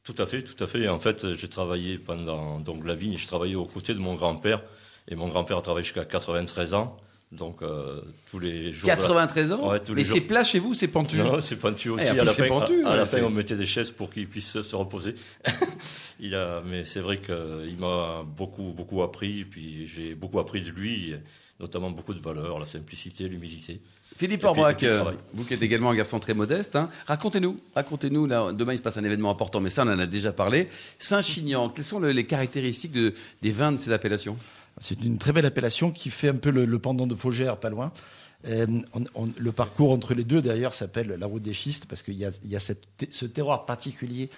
Tout 0.04 0.16
à 0.18 0.26
fait, 0.26 0.42
tout 0.42 0.62
à 0.64 0.68
fait. 0.68 0.88
En 0.88 1.00
fait, 1.00 1.34
j'ai 1.34 1.48
travaillé 1.48 2.00
pendant 2.00 2.60
donc 2.60 2.86
la 2.86 2.96
vigne, 2.96 3.18
j'ai 3.18 3.28
travaillé 3.28 3.56
aux 3.56 3.66
côtés 3.66 3.94
de 3.94 4.00
mon 4.00 4.16
grand-père. 4.16 4.64
Et 5.08 5.16
mon 5.16 5.28
grand-père 5.28 5.58
a 5.58 5.62
travaillé 5.62 5.84
jusqu'à 5.84 6.06
93 6.06 6.74
ans. 6.74 6.98
Donc 7.32 7.62
euh, 7.62 8.02
tous 8.30 8.40
les 8.40 8.72
jours. 8.74 8.88
93 8.88 9.54
ans 9.54 9.70
Ouais, 9.70 9.80
tous 9.80 9.94
les 9.94 10.02
Mais 10.02 10.04
jours. 10.04 10.16
c'est 10.16 10.22
plat 10.22 10.44
chez 10.44 10.60
vous, 10.60 10.74
c'est 10.74 10.90
pentu 10.90 11.18
Non, 11.18 11.40
c'est 11.40 11.56
pentu 11.56 11.90
aussi. 11.90 12.06
Eh, 12.08 12.12
en 12.12 12.20
à 12.20 12.26
la 12.26 12.34
fin, 12.34 12.48
pentu, 12.48 12.86
à, 12.86 12.96
la 12.98 13.06
fin, 13.06 13.22
on 13.24 13.30
mettait 13.30 13.56
des 13.56 13.66
chaises 13.66 13.92
pour 13.92 14.12
qu'il 14.12 14.28
puisse 14.28 14.60
se 14.62 14.76
reposer. 14.76 15.16
il 16.20 16.36
a, 16.36 16.62
mais 16.66 16.84
c'est 16.84 17.00
vrai 17.00 17.20
qu'il 17.20 17.78
m'a 17.80 18.24
beaucoup, 18.26 18.74
beaucoup 18.74 19.02
appris. 19.02 19.46
Puis 19.46 19.88
j'ai 19.88 20.14
beaucoup 20.14 20.40
appris 20.40 20.62
de 20.62 20.72
lui, 20.72 21.16
notamment 21.62 21.92
beaucoup 21.92 22.14
de 22.14 22.20
valeurs, 22.22 22.60
la 22.60 22.66
simplicité, 22.66 23.28
l'humilité. 23.30 23.80
Philippe 24.18 24.44
Orbrac, 24.44 24.78
travail. 24.78 25.16
vous 25.34 25.46
qui 25.46 25.54
êtes 25.54 25.62
également 25.62 25.92
un 25.92 25.96
garçon 25.96 26.20
très 26.20 26.34
modeste, 26.34 26.76
hein, 26.76 26.90
racontez-nous, 27.08 27.58
racontez-nous, 27.74 28.26
là, 28.26 28.52
demain 28.52 28.74
il 28.74 28.78
se 28.78 28.82
passe 28.82 28.98
un 28.98 29.04
événement 29.04 29.32
important, 29.32 29.62
mais 29.62 29.70
ça 29.70 29.84
on 29.86 29.90
en 29.90 30.00
a 30.00 30.06
déjà 30.06 30.34
parlé. 30.34 30.68
Saint-Chinian, 31.00 31.70
quelles 31.70 31.86
sont 31.86 32.00
le- 32.00 32.12
les 32.12 32.26
caractéristiques 32.26 32.92
de- 32.92 33.14
des 33.42 33.52
vins 33.52 33.72
de 33.72 33.78
cette 33.78 33.94
appellation? 33.94 34.38
C'est 34.80 35.02
une 35.04 35.18
très 35.18 35.32
belle 35.32 35.46
appellation 35.46 35.92
qui 35.92 36.10
fait 36.10 36.30
un 36.30 36.36
peu 36.36 36.50
le, 36.50 36.66
le 36.66 36.80
pendant 36.80 37.08
de 37.08 37.16
Faugère, 37.16 37.58
pas 37.58 37.70
loin. 37.70 37.92
Euh, 38.48 38.66
on- 38.94 39.04
on- 39.16 39.30
le 39.38 39.52
parcours 39.52 39.92
entre 39.92 40.14
les 40.14 40.24
deux, 40.24 40.42
d'ailleurs, 40.42 40.74
s'appelle 40.74 41.16
la 41.20 41.26
route 41.28 41.44
des 41.44 41.54
schistes 41.54 41.86
parce 41.86 42.02
qu'il 42.04 42.16
y 42.16 42.26
a, 42.26 42.32
il 42.44 42.50
y 42.50 42.56
a 42.56 42.60
cette- 42.60 42.88
ce 43.12 43.26
terroir 43.26 43.66
particulier 43.66 44.30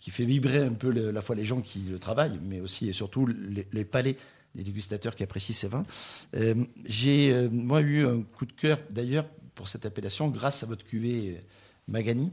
qui 0.00 0.10
fait 0.10 0.24
vibrer 0.24 0.58
un 0.58 0.72
peu 0.72 0.90
le- 0.90 1.08
à 1.08 1.12
la 1.12 1.22
fois 1.22 1.36
les 1.36 1.44
gens 1.44 1.60
qui 1.60 1.78
le 1.90 1.98
travaillent, 1.98 2.38
mais 2.42 2.60
aussi 2.60 2.88
et 2.88 2.92
surtout 2.92 3.26
les, 3.26 3.66
les 3.72 3.84
palais 3.84 4.16
des 4.54 4.62
dégustateurs 4.62 5.14
qui 5.16 5.22
apprécient 5.22 5.54
ces 5.54 5.68
vins. 5.68 5.84
Euh, 6.34 6.54
J'ai, 6.84 7.32
euh, 7.32 7.48
moi, 7.50 7.80
eu 7.80 8.04
un 8.06 8.22
coup 8.22 8.46
de 8.46 8.52
cœur, 8.52 8.78
d'ailleurs, 8.90 9.26
pour 9.54 9.68
cette 9.68 9.86
appellation 9.86 10.28
grâce 10.28 10.62
à 10.62 10.66
votre 10.66 10.84
cuvée 10.84 11.36
euh, 11.38 11.40
Magani, 11.88 12.32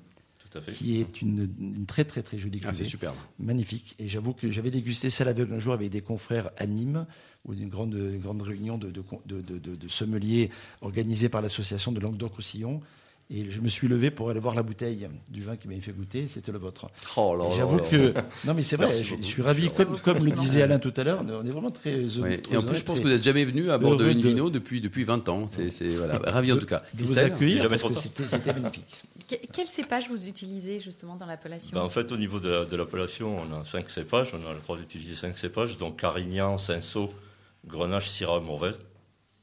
Tout 0.49 0.57
à 0.57 0.61
fait. 0.61 0.71
qui 0.71 0.99
est 0.99 1.21
une, 1.21 1.49
une 1.59 1.85
très, 1.85 2.03
très, 2.05 2.21
très 2.21 2.37
jolie 2.37 2.59
Ah, 2.63 2.71
cuvée. 2.71 2.83
c'est 2.83 2.89
superbe. 2.89 3.15
Magnifique. 3.39 3.95
Et 3.99 4.07
j'avoue 4.09 4.33
que 4.33 4.51
j'avais 4.51 4.71
dégusté 4.71 5.09
ça 5.09 5.23
l'aveugle 5.23 5.53
un 5.53 5.59
jour 5.59 5.73
avec 5.73 5.89
des 5.89 6.01
confrères 6.01 6.51
à 6.57 6.65
Nîmes, 6.65 7.05
ou 7.45 7.53
une 7.53 7.69
grande, 7.69 7.93
une 7.93 8.19
grande 8.19 8.41
réunion 8.41 8.77
de, 8.77 8.91
de, 8.91 9.01
de, 9.25 9.41
de- 9.41 9.57
de- 9.59 9.75
de 9.75 9.87
sommeliers 9.87 10.49
organisée 10.81 11.29
par 11.29 11.41
l'association 11.41 11.91
de 11.91 11.99
Languedoc-Roussillon. 11.99 12.81
Et 13.31 13.51
je 13.51 13.61
me 13.61 13.69
suis 13.69 13.87
levé 13.87 14.09
pour 14.09 14.31
aller 14.31 14.39
voir 14.39 14.55
la 14.55 14.63
bouteille 14.63 15.07
du 15.29 15.41
vin 15.41 15.55
qui 15.55 15.67
m'avait 15.67 15.79
fait 15.81 15.91
goûter. 15.91 16.27
C'était 16.27 16.51
le 16.51 16.57
vôtre. 16.57 16.87
Oh 17.15 17.35
là 17.37 17.45
Et 17.45 17.49
là 17.49 17.55
J'avoue 17.57 17.77
que. 17.77 18.11
Non, 18.47 18.55
mais 18.55 18.63
c'est 18.63 18.75
vrai, 18.75 18.87
je, 18.91 19.21
suis 19.23 19.43
ravi. 19.43 19.69
Comme, 19.71 19.99
comme 19.99 20.25
le 20.25 20.31
disait 20.31 20.63
Alain 20.63 20.79
tout 20.79 20.93
à 20.97 21.03
l'heure, 21.03 21.23
on 21.23 21.45
est 21.45 21.51
vraiment 21.51 21.69
très. 21.69 21.91
Très 22.07 22.33
Et 22.33 22.37
en 22.37 22.39
plus, 22.39 22.55
heureux, 22.55 22.73
je 22.73 22.83
pense 22.83 22.97
que 22.97 23.03
vous 23.03 23.09
n'êtes 23.09 23.23
jamais 23.23 23.45
venu 23.45 23.69
à 23.69 23.77
bord 23.77 23.97
de 23.97 24.05
heureux 24.05 24.15
de- 24.15 24.19
Invino 24.19 24.49
depuis, 24.49 24.81
depuis 24.81 25.03
20 25.03 25.29
ans. 25.29 25.47
C'est, 25.69 25.89
voilà. 25.89 26.17
Ravi 26.23 26.51
en 26.51 26.57
tout 26.57 26.65
cas. 26.65 26.81
de 26.95 27.05
vous 27.05 27.19
accueillir 27.19 27.57
Jamais 27.61 27.69
parce 27.77 27.81
trop 27.83 27.89
que 27.89 27.93
tard. 28.23 28.29
c'était 28.29 28.53
magnifique. 28.53 29.03
Que- 29.27 29.35
Quel 29.53 29.67
cépage 29.67 30.09
vous 30.09 30.27
utilisez 30.27 30.79
justement 30.79 31.15
dans 31.15 31.27
l'appellation? 31.27 31.69
Ben, 31.71 31.81
en 31.81 31.89
fait, 31.89 32.11
au 32.11 32.17
niveau 32.17 32.39
de, 32.39 32.65
de 32.65 32.75
l'appellation, 32.75 33.37
on 33.43 33.61
a 33.61 33.63
cinq 33.63 33.91
cépages. 33.91 34.33
On 34.33 34.49
a 34.49 34.53
le 34.55 34.59
droit 34.59 34.75
d'utiliser 34.75 35.13
cinq 35.13 35.37
cépages. 35.37 35.77
Donc 35.77 35.99
Carignan, 35.99 36.57
Cinsault, 36.57 37.13
Grenache, 37.67 38.09
Syrah 38.09 38.37
et 38.37 38.41
Mourvèdre. 38.41 38.79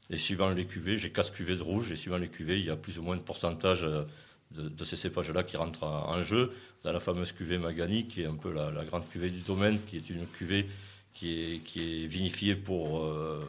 Et 0.09 0.17
suivant 0.17 0.49
les 0.51 0.65
cuvées, 0.65 0.97
j'ai 0.97 1.11
quatre 1.11 1.31
cuvées 1.33 1.55
de 1.55 1.63
rouge. 1.63 1.91
Et 1.91 1.95
suivant 1.95 2.17
les 2.17 2.29
cuvées, 2.29 2.59
il 2.59 2.65
y 2.65 2.69
a 2.69 2.75
plus 2.77 2.97
ou 2.99 3.03
moins 3.03 3.17
de 3.17 3.21
pourcentage 3.21 3.83
euh, 3.83 4.03
de, 4.51 4.69
de 4.69 4.83
ces 4.85 4.95
cépages-là 4.95 5.43
qui 5.43 5.57
rentrent 5.57 5.83
en, 5.83 6.23
jeu. 6.23 6.51
Dans 6.83 6.93
la 6.93 6.99
fameuse 7.01 7.33
cuvée 7.33 7.57
Magani, 7.57 8.07
qui 8.07 8.21
est 8.21 8.25
un 8.27 8.35
peu 8.35 8.51
la, 8.53 8.71
la 8.71 8.85
grande 8.85 9.07
cuvée 9.09 9.29
du 9.29 9.39
domaine, 9.41 9.79
qui 9.85 9.97
est 9.97 10.09
une 10.09 10.25
cuvée 10.27 10.67
qui 11.13 11.41
est, 11.55 11.59
qui 11.59 12.03
est 12.03 12.07
vinifiée 12.07 12.55
pour, 12.55 12.99
euh, 13.03 13.43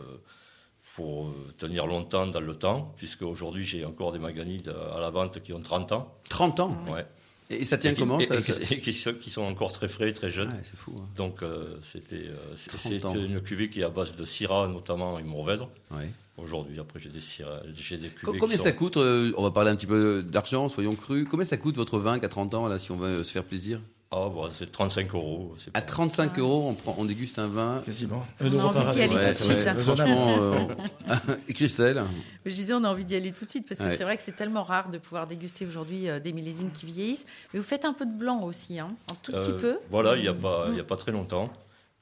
pour 0.97 1.29
euh, 1.29 1.33
tenir 1.59 1.87
longtemps 1.87 2.27
dans 2.27 2.41
le 2.41 2.55
temps. 2.57 2.93
Puisque 2.97 3.23
aujourd'hui, 3.23 3.65
j'ai 3.65 3.85
encore 3.85 4.12
des 4.12 4.19
Magani 4.19 4.61
à 4.97 4.99
la 5.00 5.11
vente 5.11 5.41
qui 5.43 5.53
ont 5.53 5.61
30 5.61 5.93
ans. 5.93 6.19
30 6.31 6.61
ans. 6.61 6.71
Ouais. 6.88 7.07
Et 7.50 7.65
ça 7.65 7.79
tient 7.79 7.93
Et 7.93 7.95
qui- 7.95 8.00
comment 8.00 8.19
et- 8.21 8.27
ça, 8.27 8.35
et 8.37 8.43
ça- 8.43 8.53
qui- 8.55 8.75
et 8.75 8.81
qui, 8.81 8.93
sont, 8.93 9.15
qui 9.15 9.31
sont 9.31 9.43
encore 9.43 9.73
très 9.73 9.88
frais, 9.88 10.12
très 10.12 10.29
jeunes. 10.31 10.50
Ouais, 10.50 10.61
C'est 10.65 10.77
fou. 10.77 10.95
hein. 10.99 11.09
Donc 11.17 11.43
euh, 11.43 11.79
c'était 11.83 12.27
euh, 12.27 12.37
c'est 12.57 12.71
30 12.77 12.81
c'est 12.93 13.05
ans. 13.07 13.15
une 13.15 13.41
cuvée 13.41 13.71
qui 13.71 13.81
est 13.81 13.85
à 13.85 13.88
base 13.88 14.17
de 14.17 14.25
Syrah 14.27 14.67
notamment 14.69 15.19
et 15.19 15.23
Mourvèdre. 15.23 15.71
Ouais. 15.91 16.11
Aujourd'hui. 16.38 16.78
Après, 16.80 16.99
j'ai 17.00 17.09
des, 17.11 17.21
cira- 17.21 17.61
j'ai 17.75 17.97
des 17.97 18.09
Co- 18.09 18.26
cuvées 18.28 18.38
Combien 18.38 18.57
sont- 18.57 18.62
ça 18.64 18.73
coûte 18.73 18.97
euh, 18.97 19.33
On 19.37 19.42
va 19.42 19.50
parler 19.50 19.71
un 19.71 19.76
petit 19.76 19.87
peu 19.87 20.23
d'argent, 20.23 20.68
soyons 20.68 20.95
crus. 20.95 21.26
Combien 21.30 21.45
ça 21.47 21.57
coûte 21.57 21.76
votre 21.76 21.99
vin 21.99 22.18
qu'à 22.18 22.28
30 22.28 22.54
ans, 22.54 22.68
là, 22.68 22.78
si 22.78 22.90
on 22.92 22.97
veut 22.97 23.23
se 23.25 23.33
faire 23.33 23.45
plaisir? 23.45 23.80
Ah, 24.11 24.30
bah, 24.35 24.49
c'est 24.54 24.73
35 24.73 25.14
euros. 25.14 25.54
c'est 25.59 25.68
À 25.76 25.83
pas- 25.83 25.83
35 25.83 26.38
euros, 26.38 26.68
on, 26.71 26.73
prend, 26.75 26.95
on 26.99 27.04
déguste 27.04 27.38
un 27.38 27.47
vin. 27.47 27.83
Quasiment. 27.85 28.25
On 28.40 28.45
a 28.45 28.49
Un 28.49 28.52
euro 28.52 28.68
envie 28.68 28.75
par 28.78 28.95
d'y 28.95 29.02
année. 29.02 29.14
aller 29.16 29.26
Ouais, 29.26 29.35
tout 29.35 29.45
de 29.45 29.49
ouais, 29.49 29.54
suite, 29.54 29.68
hein. 29.68 29.75
franchement. 29.76 30.37
euh, 30.40 31.35
Christelle 31.54 32.02
Je 32.47 32.54
disais, 32.54 32.73
on 32.73 32.85
a 32.85 32.88
envie 32.88 33.04
d'y 33.04 33.16
aller 33.16 33.33
tout 33.33 33.45
de 33.45 33.50
suite 33.50 33.66
parce 33.68 33.80
que 33.80 33.85
Ouais. 33.85 33.97
c'est 33.99 34.04
vrai 34.04 34.16
que 34.16 34.23
c'est 34.23 34.35
tellement 34.37 34.62
rare 34.62 34.88
de 34.88 34.97
pouvoir 34.97 35.26
déguster 35.26 35.66
aujourd'hui 35.66 36.09
euh, 36.09 36.21
des 36.21 36.33
millésimes 36.33 36.71
qui 36.71 36.87
vieillissent. 36.87 37.26
Mais 37.52 37.61
vous 37.61 37.66
faites 37.66 37.85
un 37.85 37.92
peu 37.92 38.07
de 38.07 38.12
blanc 38.18 38.42
aussi, 38.45 38.78
hein, 38.78 38.90
un 39.12 39.14
tout 39.23 39.33
petit 39.33 39.50
Euh, 39.50 39.59
peu. 39.59 39.78
Voilà, 39.90 40.16
il 40.16 40.23
n'y 40.23 40.28
a, 40.28 40.33
pas- 40.35 40.68
il 40.71 40.76
y 40.76 40.80
a 40.80 40.85
pas 40.85 40.97
très 40.97 41.12
longtemps. 41.12 41.52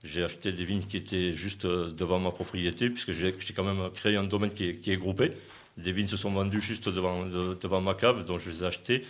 J'ai 0.05 0.23
acheté 0.25 0.53
des 0.53 0.65
vignes 0.65 0.83
qui 0.83 0.97
étaient 0.99 1.33
juste 1.33 1.65
euh, 1.65 1.91
devant 1.91 2.21
ma 2.21 2.31
propriété, 2.31 2.91
puisque 2.91 3.13
j'ai 3.13 3.33
quand 3.55 3.65
même 3.65 3.91
créé 3.93 4.17
un 4.17 4.25
domaine 4.25 4.53
qui 4.53 4.69
est, 4.69 4.75
qui 4.75 4.93
est 4.93 4.97
groupé. 4.97 5.33
Des 5.77 5.93
vignes 5.93 6.07
se 6.07 6.17
sont 6.17 6.31
vendues 6.31 6.61
juste 6.61 6.89
devant, 6.89 7.25
de- 7.27 7.57
devant 7.61 7.81
ma 7.81 7.95
cave, 7.95 8.25
donc 8.25 8.41
je 8.41 8.51
les 8.51 8.63
ai 8.63 8.67
achetées. 8.67 9.05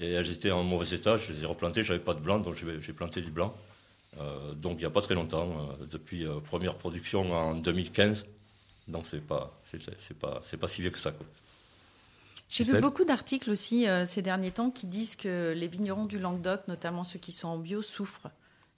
Et 0.00 0.12
elles 0.12 0.30
étaient 0.30 0.50
en 0.52 0.62
mauvais 0.62 0.94
état, 0.96 1.16
je 1.16 1.32
les 1.32 1.42
ai 1.42 1.46
replantées, 1.46 1.82
j'avais 1.84 1.98
pas 1.98 2.14
de 2.14 2.20
blanc, 2.20 2.38
donc 2.38 2.54
j'ai 2.56 2.92
planté 2.92 3.20
du 3.20 3.30
blanc. 3.30 3.54
Euh, 4.18 4.54
donc 4.54 4.74
il 4.74 4.78
n'y 4.78 4.84
a 4.84 4.90
pas 4.90 5.00
très 5.02 5.14
longtemps, 5.14 5.50
euh, 5.80 5.86
depuis 5.86 6.24
euh, 6.24 6.40
première 6.40 6.76
production 6.76 7.32
en 7.32 7.54
2015. 7.54 8.26
Donc 8.86 9.06
c'est 9.06 9.20
pas, 9.20 9.58
c'est 9.64 10.18
pas, 10.18 10.40
c'est 10.44 10.56
pas 10.56 10.68
si 10.68 10.80
vieux 10.80 10.90
que 10.90 10.98
ça. 10.98 11.10
quoi. 11.10 11.26
J'ai 12.48 12.64
vu 12.64 12.80
beaucoup 12.80 13.04
d'articles 13.04 13.50
aussi 13.50 13.86
ces 14.06 14.22
derniers 14.22 14.52
temps 14.52 14.70
qui 14.70 14.86
disent 14.86 15.14
que 15.16 15.52
les 15.54 15.66
vignerons 15.68 16.06
du 16.06 16.18
Languedoc, 16.18 16.66
notamment 16.68 17.04
ceux 17.04 17.18
qui 17.18 17.30
sont 17.32 17.48
en 17.48 17.58
bio, 17.58 17.82
souffrent. 17.82 18.30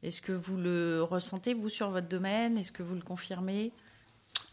Est-ce 0.02 0.22
que 0.22 0.32
vous 0.32 0.56
le 0.56 1.02
ressentez, 1.02 1.54
vous, 1.54 1.68
sur 1.68 1.90
votre 1.90 2.08
domaine? 2.08 2.56
Est-ce 2.56 2.72
que 2.72 2.82
vous 2.82 2.94
le 2.94 3.02
confirmez? 3.02 3.72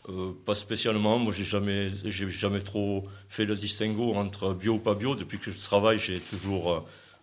Euh, 0.09 0.33
pas 0.45 0.55
spécialement. 0.55 1.19
Moi, 1.19 1.33
j'ai 1.35 1.43
jamais, 1.43 1.89
jamais 2.09 2.61
trop 2.61 3.07
fait 3.29 3.45
le 3.45 3.55
distinguo 3.55 4.13
entre 4.15 4.53
bio 4.53 4.75
ou 4.75 4.79
pas 4.79 4.95
bio. 4.95 5.15
Depuis 5.15 5.39
que 5.39 5.51
je 5.51 5.57
travaille, 5.57 5.97
j'ai 5.97 6.19
toujours, 6.19 6.71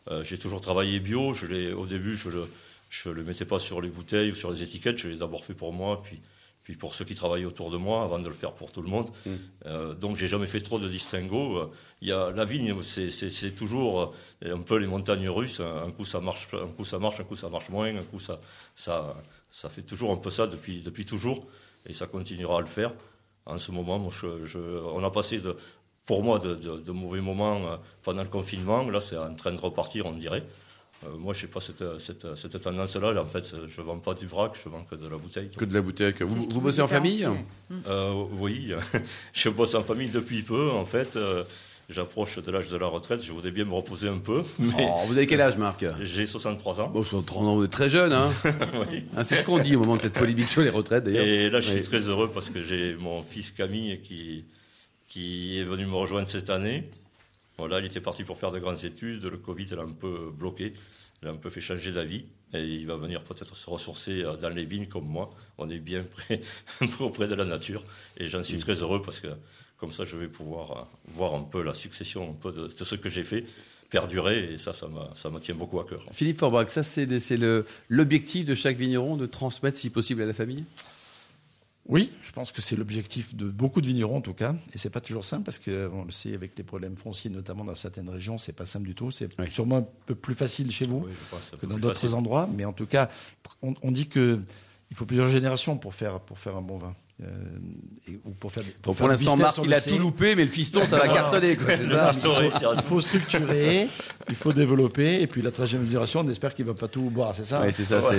euh, 0.08 0.22
euh, 0.22 0.36
toujours 0.40 0.60
travaillé 0.60 1.00
bio. 1.00 1.34
Je 1.34 1.72
au 1.74 1.86
début, 1.86 2.16
je 2.16 2.30
le, 2.30 2.50
je 2.90 3.10
le 3.10 3.24
mettais 3.24 3.44
pas 3.44 3.58
sur 3.58 3.80
les 3.80 3.88
bouteilles 3.88 4.30
ou 4.30 4.34
sur 4.34 4.50
les 4.50 4.62
étiquettes. 4.62 4.98
Je 4.98 5.08
l'ai 5.08 5.16
d'abord 5.16 5.44
fait 5.44 5.54
pour 5.54 5.72
moi, 5.72 6.02
puis, 6.02 6.20
puis 6.64 6.74
pour 6.76 6.94
ceux 6.94 7.04
qui 7.04 7.14
travaillaient 7.14 7.44
autour 7.44 7.70
de 7.70 7.76
moi, 7.76 8.02
avant 8.02 8.18
de 8.18 8.26
le 8.26 8.34
faire 8.34 8.52
pour 8.54 8.72
tout 8.72 8.82
le 8.82 8.88
monde. 8.88 9.10
Mm. 9.26 9.30
Euh, 9.66 9.94
donc, 9.94 10.16
j'ai 10.16 10.26
jamais 10.28 10.46
fait 10.48 10.60
trop 10.60 10.78
de 10.80 10.88
distinguo. 10.88 11.70
Il 12.00 12.08
y 12.08 12.12
a 12.12 12.30
la 12.32 12.44
vigne, 12.44 12.74
c'est, 12.82 13.54
toujours 13.54 14.14
euh, 14.44 14.54
un 14.54 14.60
peu 14.62 14.76
les 14.78 14.86
montagnes 14.86 15.28
russes. 15.28 15.60
Un 15.60 15.90
coup 15.92 16.04
ça 16.04 16.20
marche, 16.20 16.48
un 16.54 16.66
coup 16.68 16.84
ça 16.84 16.98
marche, 16.98 17.20
un 17.20 17.24
coup 17.24 17.36
ça 17.36 17.48
marche 17.48 17.68
moins, 17.68 17.94
un 17.94 18.02
coup 18.02 18.18
ça, 18.18 18.40
ça, 18.74 19.14
ça 19.50 19.68
fait 19.68 19.82
toujours 19.82 20.10
un 20.10 20.16
peu 20.16 20.30
ça 20.30 20.46
depuis, 20.46 20.80
depuis 20.80 21.04
toujours 21.06 21.46
et 21.86 21.92
ça 21.92 22.06
continuera 22.06 22.58
à 22.58 22.60
le 22.60 22.66
faire. 22.66 22.92
En 23.46 23.58
ce 23.58 23.70
moment, 23.70 23.98
moi, 23.98 24.10
je- 24.10 24.44
je- 24.46 24.58
on 24.58 25.04
a 25.04 25.10
passé, 25.10 25.38
de, 25.38 25.54
pour 26.06 26.22
moi, 26.24 26.38
de, 26.38 26.54
de- 26.54 26.78
de 26.78 26.92
mauvais 26.92 27.20
moments 27.20 27.66
euh, 27.66 27.76
pendant 28.02 28.22
le 28.22 28.28
confinement. 28.30 28.82
Là, 28.90 29.00
c'est 29.00 29.18
en 29.18 29.34
train 29.34 29.52
de 29.52 29.60
repartir, 29.60 30.06
on 30.06 30.12
dirait. 30.12 30.44
Euh, 31.06 31.16
moi, 31.18 31.34
je 31.34 31.42
n'ai 31.46 31.52
pas 31.52 31.60
cette, 31.60 31.84
cette, 31.98 32.26
cette 32.36 32.60
tendance-là. 32.60 33.20
En 33.22 33.26
fait, 33.26 33.52
je 33.68 33.80
ne 33.80 33.86
vends 33.86 33.98
pas 33.98 34.14
du 34.14 34.26
vrac, 34.26 34.52
je 34.62 34.68
vends 34.68 34.84
que 34.88 34.94
de 34.94 35.08
la 35.08 35.16
bouteille. 35.16 35.50
Que 35.56 35.64
de 35.64 35.74
la 35.74 35.82
bouteille. 35.82 36.14
Vous, 36.20 36.46
vous 36.50 36.60
bossez 36.60 36.80
en 36.80 36.88
famille 36.88 37.16
différencie, 37.16 37.44
ouais. 37.70 37.76
Euh, 37.88 38.24
oui, 38.38 38.72
je 39.32 39.48
bosse 39.48 39.74
en 39.74 39.82
famille 39.82 40.08
depuis 40.10 40.42
peu, 40.42 40.70
en 40.70 40.84
fait. 40.84 41.16
Euh, 41.16 41.44
J'approche 41.90 42.38
de 42.38 42.50
l'âge 42.50 42.68
de 42.70 42.78
la 42.78 42.86
retraite. 42.86 43.22
Je 43.22 43.30
voudrais 43.30 43.50
bien 43.50 43.66
me 43.66 43.74
reposer 43.74 44.08
un 44.08 44.16
peu. 44.16 44.42
Mais 44.58 44.72
Oh, 44.78 45.00
vous 45.06 45.12
avez 45.18 45.26
quel 45.26 45.42
âge, 45.42 45.58
Marc? 45.58 45.84
J'ai 46.00 46.24
63 46.24 46.80
ans. 46.80 46.88
Bon, 46.88 47.02
je 47.02 47.08
suis 47.08 47.22
30 47.22 47.42
ans, 47.46 47.56
vous 47.56 47.64
êtes 47.64 47.70
très 47.70 47.90
jeune, 47.90 48.10
hein 48.14 48.32
Oui. 48.90 49.04
Hein, 49.14 49.22
C'est 49.22 49.36
ce 49.36 49.44
qu'on 49.44 49.58
dit 49.58 49.76
au 49.76 49.80
moment 49.80 49.96
de 49.96 50.00
cette 50.02 50.14
polémique 50.14 50.48
sur 50.48 50.62
les 50.62 50.70
retraites, 50.70 51.04
d'ailleurs. 51.04 51.26
Et 51.26 51.50
là, 51.50 51.60
je 51.60 51.66
suis 51.72 51.80
Oui. 51.80 51.82
très 51.84 51.98
heureux 52.08 52.30
parce 52.32 52.48
que 52.48 52.62
j'ai 52.62 52.94
mon 52.94 53.22
fils 53.22 53.50
Camille 53.50 54.00
qui, 54.00 54.46
qui 55.08 55.60
est 55.60 55.64
venu 55.64 55.84
me 55.84 55.94
rejoindre 55.94 56.26
cette 56.26 56.48
année. 56.48 56.88
Voilà, 57.58 57.78
il 57.80 57.86
était 57.86 58.00
parti 58.00 58.24
pour 58.24 58.38
faire 58.38 58.50
de 58.50 58.58
grandes 58.58 58.84
études. 58.84 59.24
Le 59.24 59.38
Covid 59.38 59.66
l'a 59.66 59.82
un 59.82 59.92
peu 59.92 60.30
bloqué. 60.30 60.72
Il 61.22 61.28
a 61.28 61.30
un 61.30 61.36
peu 61.36 61.50
fait 61.50 61.60
changer 61.60 61.92
d'avis. 61.92 62.26
Et 62.52 62.62
il 62.62 62.86
va 62.86 62.96
venir 62.96 63.22
peut-être 63.22 63.56
se 63.56 63.68
ressourcer 63.68 64.22
euh, 64.22 64.36
dans 64.36 64.50
les 64.50 64.64
vignes 64.64 64.86
comme 64.86 65.06
moi. 65.06 65.30
On 65.58 65.68
est 65.68 65.78
bien 65.78 66.04
près, 66.04 66.40
auprès 67.00 67.26
de 67.26 67.34
la 67.34 67.44
nature. 67.44 67.84
Et 68.16 68.28
j'en 68.28 68.42
suis 68.42 68.58
très 68.58 68.74
heureux 68.74 69.02
parce 69.02 69.20
que 69.20 69.28
comme 69.76 69.90
ça, 69.90 70.04
je 70.04 70.16
vais 70.16 70.28
pouvoir 70.28 70.70
euh, 70.70 70.84
voir 71.16 71.34
un 71.34 71.42
peu 71.42 71.62
la 71.62 71.74
succession 71.74 72.30
un 72.30 72.34
peu 72.34 72.52
de, 72.52 72.68
de 72.68 72.84
ce 72.84 72.94
que 72.94 73.08
j'ai 73.08 73.24
fait 73.24 73.44
perdurer. 73.90 74.54
Et 74.54 74.58
ça, 74.58 74.72
ça 74.72 74.88
me, 74.88 75.38
tient 75.38 75.54
beaucoup 75.54 75.78
à 75.78 75.86
cœur. 75.86 76.04
Philippe 76.12 76.38
Forbach, 76.38 76.68
ça 76.68 76.82
c'est 76.82 77.06
l'objectif 77.88 78.44
de 78.44 78.54
chaque 78.54 78.76
vigneron 78.76 79.16
de 79.16 79.26
transmettre 79.26 79.78
si 79.78 79.90
possible 79.90 80.22
à 80.22 80.26
la 80.26 80.32
famille? 80.32 80.64
Oui, 81.86 82.10
je 82.22 82.32
pense 82.32 82.50
que 82.50 82.62
c'est 82.62 82.76
l'objectif 82.76 83.34
de 83.34 83.46
beaucoup 83.50 83.82
de 83.82 83.86
vignerons 83.86 84.16
en 84.16 84.20
tout 84.22 84.32
cas, 84.32 84.54
et 84.72 84.78
c'est 84.78 84.88
pas 84.88 85.02
toujours 85.02 85.24
simple 85.24 85.42
parce 85.44 85.58
que 85.58 85.90
on 85.92 86.04
le 86.06 86.12
sait 86.12 86.32
avec 86.32 86.52
les 86.56 86.64
problèmes 86.64 86.96
fonciers, 86.96 87.30
notamment 87.30 87.62
dans 87.64 87.74
certaines 87.74 88.08
régions, 88.08 88.38
c'est 88.38 88.54
pas 88.54 88.64
simple 88.64 88.86
du 88.86 88.94
tout. 88.94 89.10
C'est 89.10 89.28
Oui. 89.38 89.50
sûrement 89.50 89.76
un 89.78 89.86
peu 90.06 90.14
plus 90.14 90.34
facile 90.34 90.70
chez 90.72 90.86
vous 90.86 91.04
Oui, 91.06 91.12
que 91.52 91.56
que 91.56 91.66
dans 91.66 91.76
d'autres 91.78 92.14
endroits, 92.14 92.48
mais 92.56 92.64
en 92.64 92.72
tout 92.72 92.86
cas, 92.86 93.08
on, 93.60 93.74
on 93.82 93.92
dit 93.92 94.08
que 94.08 94.40
il 94.90 94.96
faut 94.96 95.04
plusieurs 95.04 95.28
générations 95.28 95.76
pour 95.76 95.92
faire 95.94 96.20
pour 96.20 96.38
faire 96.38 96.56
un 96.56 96.62
bon 96.62 96.78
vin, 96.78 96.94
Euh, 97.22 97.26
et- 98.08 98.18
ou 98.24 98.30
pour 98.30 98.50
faire. 98.52 98.64
l'instant, 99.08 99.36
Marc, 99.36 99.58
il 99.64 99.72
a 99.72 99.80
tout 99.80 99.98
loupé, 99.98 100.34
mais 100.34 100.42
le 100.44 100.50
fiston, 100.50 100.84
ça 100.84 100.98
va 100.98 101.06
cartonner, 101.06 101.54
quoi, 101.56 101.76
ça. 101.76 102.10
Il 102.74 102.82
faut 102.82 103.00
structurer, 103.00 103.88
il 104.28 104.34
faut 104.34 104.52
développer, 104.52 105.20
et 105.22 105.28
puis 105.28 105.40
la 105.40 105.52
troisième 105.52 105.86
génération, 105.86 106.20
on 106.20 106.28
espère 106.28 106.54
qu'il 106.56 106.64
ne 106.66 106.72
va 106.72 106.76
pas 106.76 106.88
tout 106.88 107.02
boire, 107.10 107.32
c'est 107.32 107.44
ça 107.44 107.60
Ouais, 107.62 107.70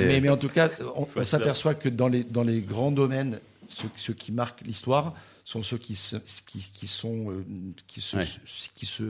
mais, 0.08 0.22
mais 0.22 0.30
en 0.30 0.38
tout 0.38 0.48
cas, 0.48 0.70
on, 0.96 1.08
on 1.14 1.24
s'aperçoit 1.26 1.76
que 1.76 1.90
dans 1.90 2.08
les, 2.08 2.24
dans 2.24 2.44
les 2.44 2.62
grands 2.62 2.92
domaines, 2.92 3.40
ceux 3.68 4.14
qui 4.14 4.32
marquent 4.32 4.62
l'histoire 4.62 5.14
sont 5.46 5.64
ceux 5.64 5.78
qui 5.78 5.96
se, 5.96 6.18
qui, 6.46 6.60
qui 6.74 6.88
sont, 6.88 7.32
euh, 7.32 7.46
qui, 7.88 8.02
se, 8.02 8.18
Ouais. 8.18 8.26
qui 8.74 8.86
se 8.86 9.04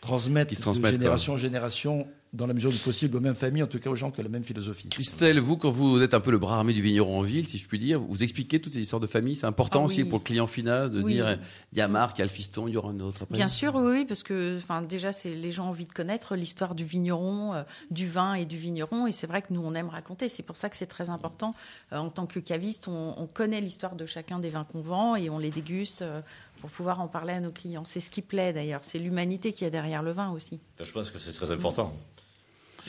transmettent, 0.00 0.48
Qui 0.48 0.54
se 0.56 0.62
transmettent, 0.62 0.94
de 0.94 0.98
génération 0.98 1.34
en 1.34 1.36
génération, 1.36 2.08
dans 2.32 2.48
la 2.48 2.54
mesure 2.54 2.70
du 2.72 2.78
possible, 2.78 3.16
aux 3.16 3.20
mêmes 3.20 3.36
familles, 3.36 3.62
en 3.62 3.68
tout 3.68 3.78
cas 3.78 3.90
aux 3.90 3.94
gens 3.94 4.10
qui 4.10 4.18
ont 4.18 4.24
la 4.24 4.28
même 4.28 4.42
philosophie. 4.42 4.88
Christelle, 4.88 5.38
vous, 5.38 5.56
quand 5.56 5.70
vous 5.70 6.02
êtes 6.02 6.14
un 6.14 6.20
peu 6.20 6.32
le 6.32 6.38
bras 6.38 6.56
armé 6.56 6.72
du 6.72 6.82
vigneron 6.82 7.20
en 7.20 7.22
ville, 7.22 7.46
si 7.46 7.58
je 7.58 7.68
puis 7.68 7.78
dire, 7.78 8.00
vous 8.00 8.24
expliquez 8.24 8.60
toutes 8.60 8.72
ces 8.72 8.80
histoires 8.80 8.98
de 8.98 9.06
famille. 9.06 9.36
C'est 9.36 9.46
important 9.46 9.82
Ah 9.82 9.84
aussi 9.84 10.04
pour 10.04 10.18
le 10.18 10.24
client 10.24 10.48
final 10.48 10.90
de 10.90 11.00
se 11.00 11.06
dire 11.06 11.38
il 11.72 11.78
y 11.78 11.80
a 11.80 11.86
Marc, 11.86 12.16
il 12.16 12.20
y 12.20 12.22
a 12.22 12.24
le 12.24 12.30
fiston, 12.30 12.66
il 12.66 12.74
y 12.74 12.76
aura 12.76 12.90
un 12.90 12.98
autre 12.98 13.22
après. 13.22 13.36
Bien 13.36 13.46
sûr, 13.46 13.76
oui, 13.76 13.92
oui, 13.98 14.04
parce 14.04 14.24
que 14.24 14.56
enfin, 14.58 14.82
déjà, 14.82 15.12
c'est 15.12 15.32
les 15.32 15.52
gens 15.52 15.66
ont 15.66 15.70
envie 15.70 15.84
de 15.84 15.92
connaître 15.92 16.34
l'histoire 16.34 16.74
du 16.74 16.84
vigneron, 16.84 17.54
euh, 17.54 17.62
du 17.92 18.08
vin 18.08 18.34
et 18.34 18.46
du 18.46 18.56
vigneron. 18.58 19.06
Et 19.06 19.12
c'est 19.12 19.28
vrai 19.28 19.40
que 19.42 19.52
nous, 19.52 19.62
on 19.64 19.74
aime 19.74 19.88
raconter. 19.90 20.28
C'est 20.28 20.42
pour 20.42 20.56
ça 20.56 20.68
que 20.68 20.76
c'est 20.76 20.86
très 20.86 21.10
important. 21.10 21.54
Euh, 21.92 21.98
en 21.98 22.08
tant 22.08 22.26
que 22.26 22.40
caviste, 22.40 22.88
on, 22.88 23.14
on 23.16 23.26
connaît 23.28 23.60
l'histoire 23.60 23.94
de 23.94 24.06
chacun 24.06 24.40
des 24.40 24.48
vins 24.50 24.64
qu'on 24.64 24.80
vend 24.80 25.14
et 25.14 25.30
on 25.30 25.38
les 25.38 25.50
déguste 25.50 25.73
euh, 26.02 26.20
pour 26.60 26.70
pouvoir 26.70 27.00
en 27.00 27.08
parler 27.08 27.32
à 27.34 27.40
nos 27.40 27.50
clients. 27.52 27.84
C'est 27.84 28.00
ce 28.00 28.10
qui 28.10 28.22
plaît 28.22 28.52
d'ailleurs. 28.52 28.80
C'est 28.82 28.98
l'humanité 28.98 29.52
qui 29.52 29.64
est 29.64 29.70
derrière 29.70 30.02
le 30.02 30.12
vin 30.12 30.30
aussi. 30.30 30.60
Je 30.82 30.90
pense 30.90 31.10
que 31.10 31.18
c'est 31.18 31.32
très 31.32 31.50
important. 31.50 31.94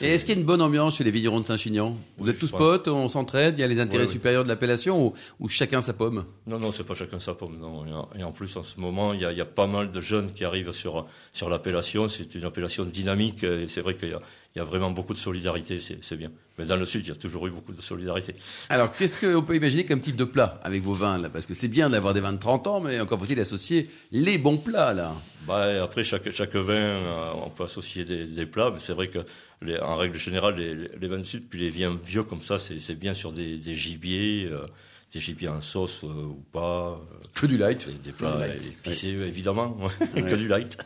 Et 0.02 0.08
est-ce 0.12 0.26
qu'il 0.26 0.34
y 0.34 0.36
a 0.36 0.40
une 0.40 0.46
bonne 0.46 0.60
ambiance 0.60 0.96
chez 0.98 1.04
les 1.04 1.10
vignerons 1.10 1.40
de 1.40 1.46
Saint-Chinian? 1.46 1.96
Vous 2.18 2.24
Oui, 2.24 2.30
êtes 2.30 2.38
tous 2.38 2.50
potes, 2.50 2.86
on 2.88 3.08
s'entraide, 3.08 3.58
il 3.58 3.62
y 3.62 3.64
a 3.64 3.66
les 3.66 3.80
intérêts 3.80 4.02
Oui, 4.02 4.08
oui. 4.08 4.12
supérieurs 4.12 4.42
de 4.42 4.48
l'appellation 4.48 5.06
ou, 5.06 5.14
ou 5.40 5.48
chacun 5.48 5.80
sa 5.80 5.94
pomme? 5.94 6.26
Non, 6.46 6.58
non, 6.58 6.70
c'est 6.70 6.84
pas 6.84 6.92
chacun 6.92 7.18
sa 7.18 7.32
pomme. 7.32 7.56
Non. 7.58 8.06
Et 8.14 8.22
en- 8.22 8.32
plus, 8.32 8.54
en 8.58 8.62
ce 8.62 8.78
moment, 8.78 9.14
il 9.14 9.20
y 9.22 9.24
a, 9.24 9.32
il 9.32 9.38
y 9.38 9.40
a 9.40 9.46
pas 9.46 9.66
mal 9.66 9.90
de 9.90 10.00
jeunes 10.02 10.34
qui 10.34 10.44
arrivent 10.44 10.72
sur, 10.72 11.06
sur 11.32 11.48
l'appellation. 11.48 12.08
C'est 12.08 12.34
une 12.34 12.44
appellation 12.44 12.84
dynamique 12.84 13.42
et 13.44 13.68
c'est 13.68 13.80
vrai 13.80 13.94
qu'il 13.96 14.10
y 14.10 14.12
a, 14.12 14.20
il 14.54 14.58
y 14.58 14.60
a 14.60 14.64
vraiment 14.64 14.90
beaucoup 14.90 15.14
de 15.14 15.18
solidarité. 15.18 15.80
C'est 15.80 16.16
bien. 16.16 16.30
Mais 16.58 16.64
dans 16.64 16.76
le 16.76 16.86
Sud, 16.86 17.04
il 17.04 17.08
y 17.08 17.12
a 17.12 17.16
toujours 17.16 17.46
eu 17.46 17.50
beaucoup 17.50 17.72
de 17.74 17.80
solidarité. 17.82 18.34
Alors, 18.70 18.90
qu'est-ce 18.90 19.18
qu'on 19.18 19.42
peut 19.42 19.56
imaginer 19.56 19.84
comme 19.84 20.00
type 20.00 20.16
de 20.16 20.24
plat 20.24 20.58
avec 20.62 20.82
vos 20.82 20.94
vins 20.94 21.18
là? 21.18 21.28
Parce 21.28 21.44
que 21.44 21.52
c'est 21.54 21.68
bien 21.68 21.90
d'avoir 21.90 22.14
des 22.14 22.20
vins 22.20 22.32
de 22.32 22.38
30 22.38 22.66
ans, 22.66 22.80
mais 22.80 22.98
encore 22.98 23.18
faut-il 23.18 23.38
associer 23.40 23.90
les 24.10 24.38
bons 24.38 24.56
plats 24.56 24.94
là. 24.94 25.12
Bah, 25.46 25.82
après, 25.84 26.02
chaque, 26.02 26.30
chaque 26.30 26.56
vin, 26.56 26.72
euh, 26.74 27.30
on 27.44 27.50
peut 27.50 27.64
associer 27.64 28.04
des, 28.04 28.24
des 28.26 28.46
plats, 28.46 28.70
mais 28.72 28.78
c'est 28.80 28.94
vrai 28.94 29.08
que, 29.08 29.18
les- 29.62 29.78
en 29.78 29.96
règle 29.96 30.18
générale, 30.18 30.56
les, 30.56 30.74
les 30.98 31.08
vins 31.08 31.18
du 31.18 31.24
Sud, 31.24 31.44
puis 31.48 31.60
les 31.60 31.70
vins 31.70 31.96
vieux 32.02 32.22
comme 32.24 32.40
ça, 32.40 32.58
c'est 32.58 32.80
c'est 32.80 32.94
bien 32.96 33.12
sur 33.14 33.32
des, 33.32 33.58
des 33.58 33.74
gibiers, 33.74 34.48
euh, 34.50 34.66
des 35.12 35.20
gibiers 35.20 35.48
en 35.48 35.60
sauce 35.60 36.04
euh, 36.04 36.08
ou 36.08 36.42
pas, 36.52 36.98
euh, 37.00 37.16
Que 37.34 37.46
du 37.46 37.56
light. 37.58 37.86
des, 37.86 37.92
des 38.10 38.12
plats 38.12 38.40
épicés, 38.48 39.08
évidemment, 39.08 39.76
ouais, 39.78 40.22
Ouais. 40.22 40.30
que 40.30 40.36
du 40.36 40.48
light. 40.48 40.76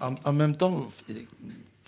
En, 0.00 0.14
en 0.24 0.32
même 0.32 0.56
temps, 0.56 0.88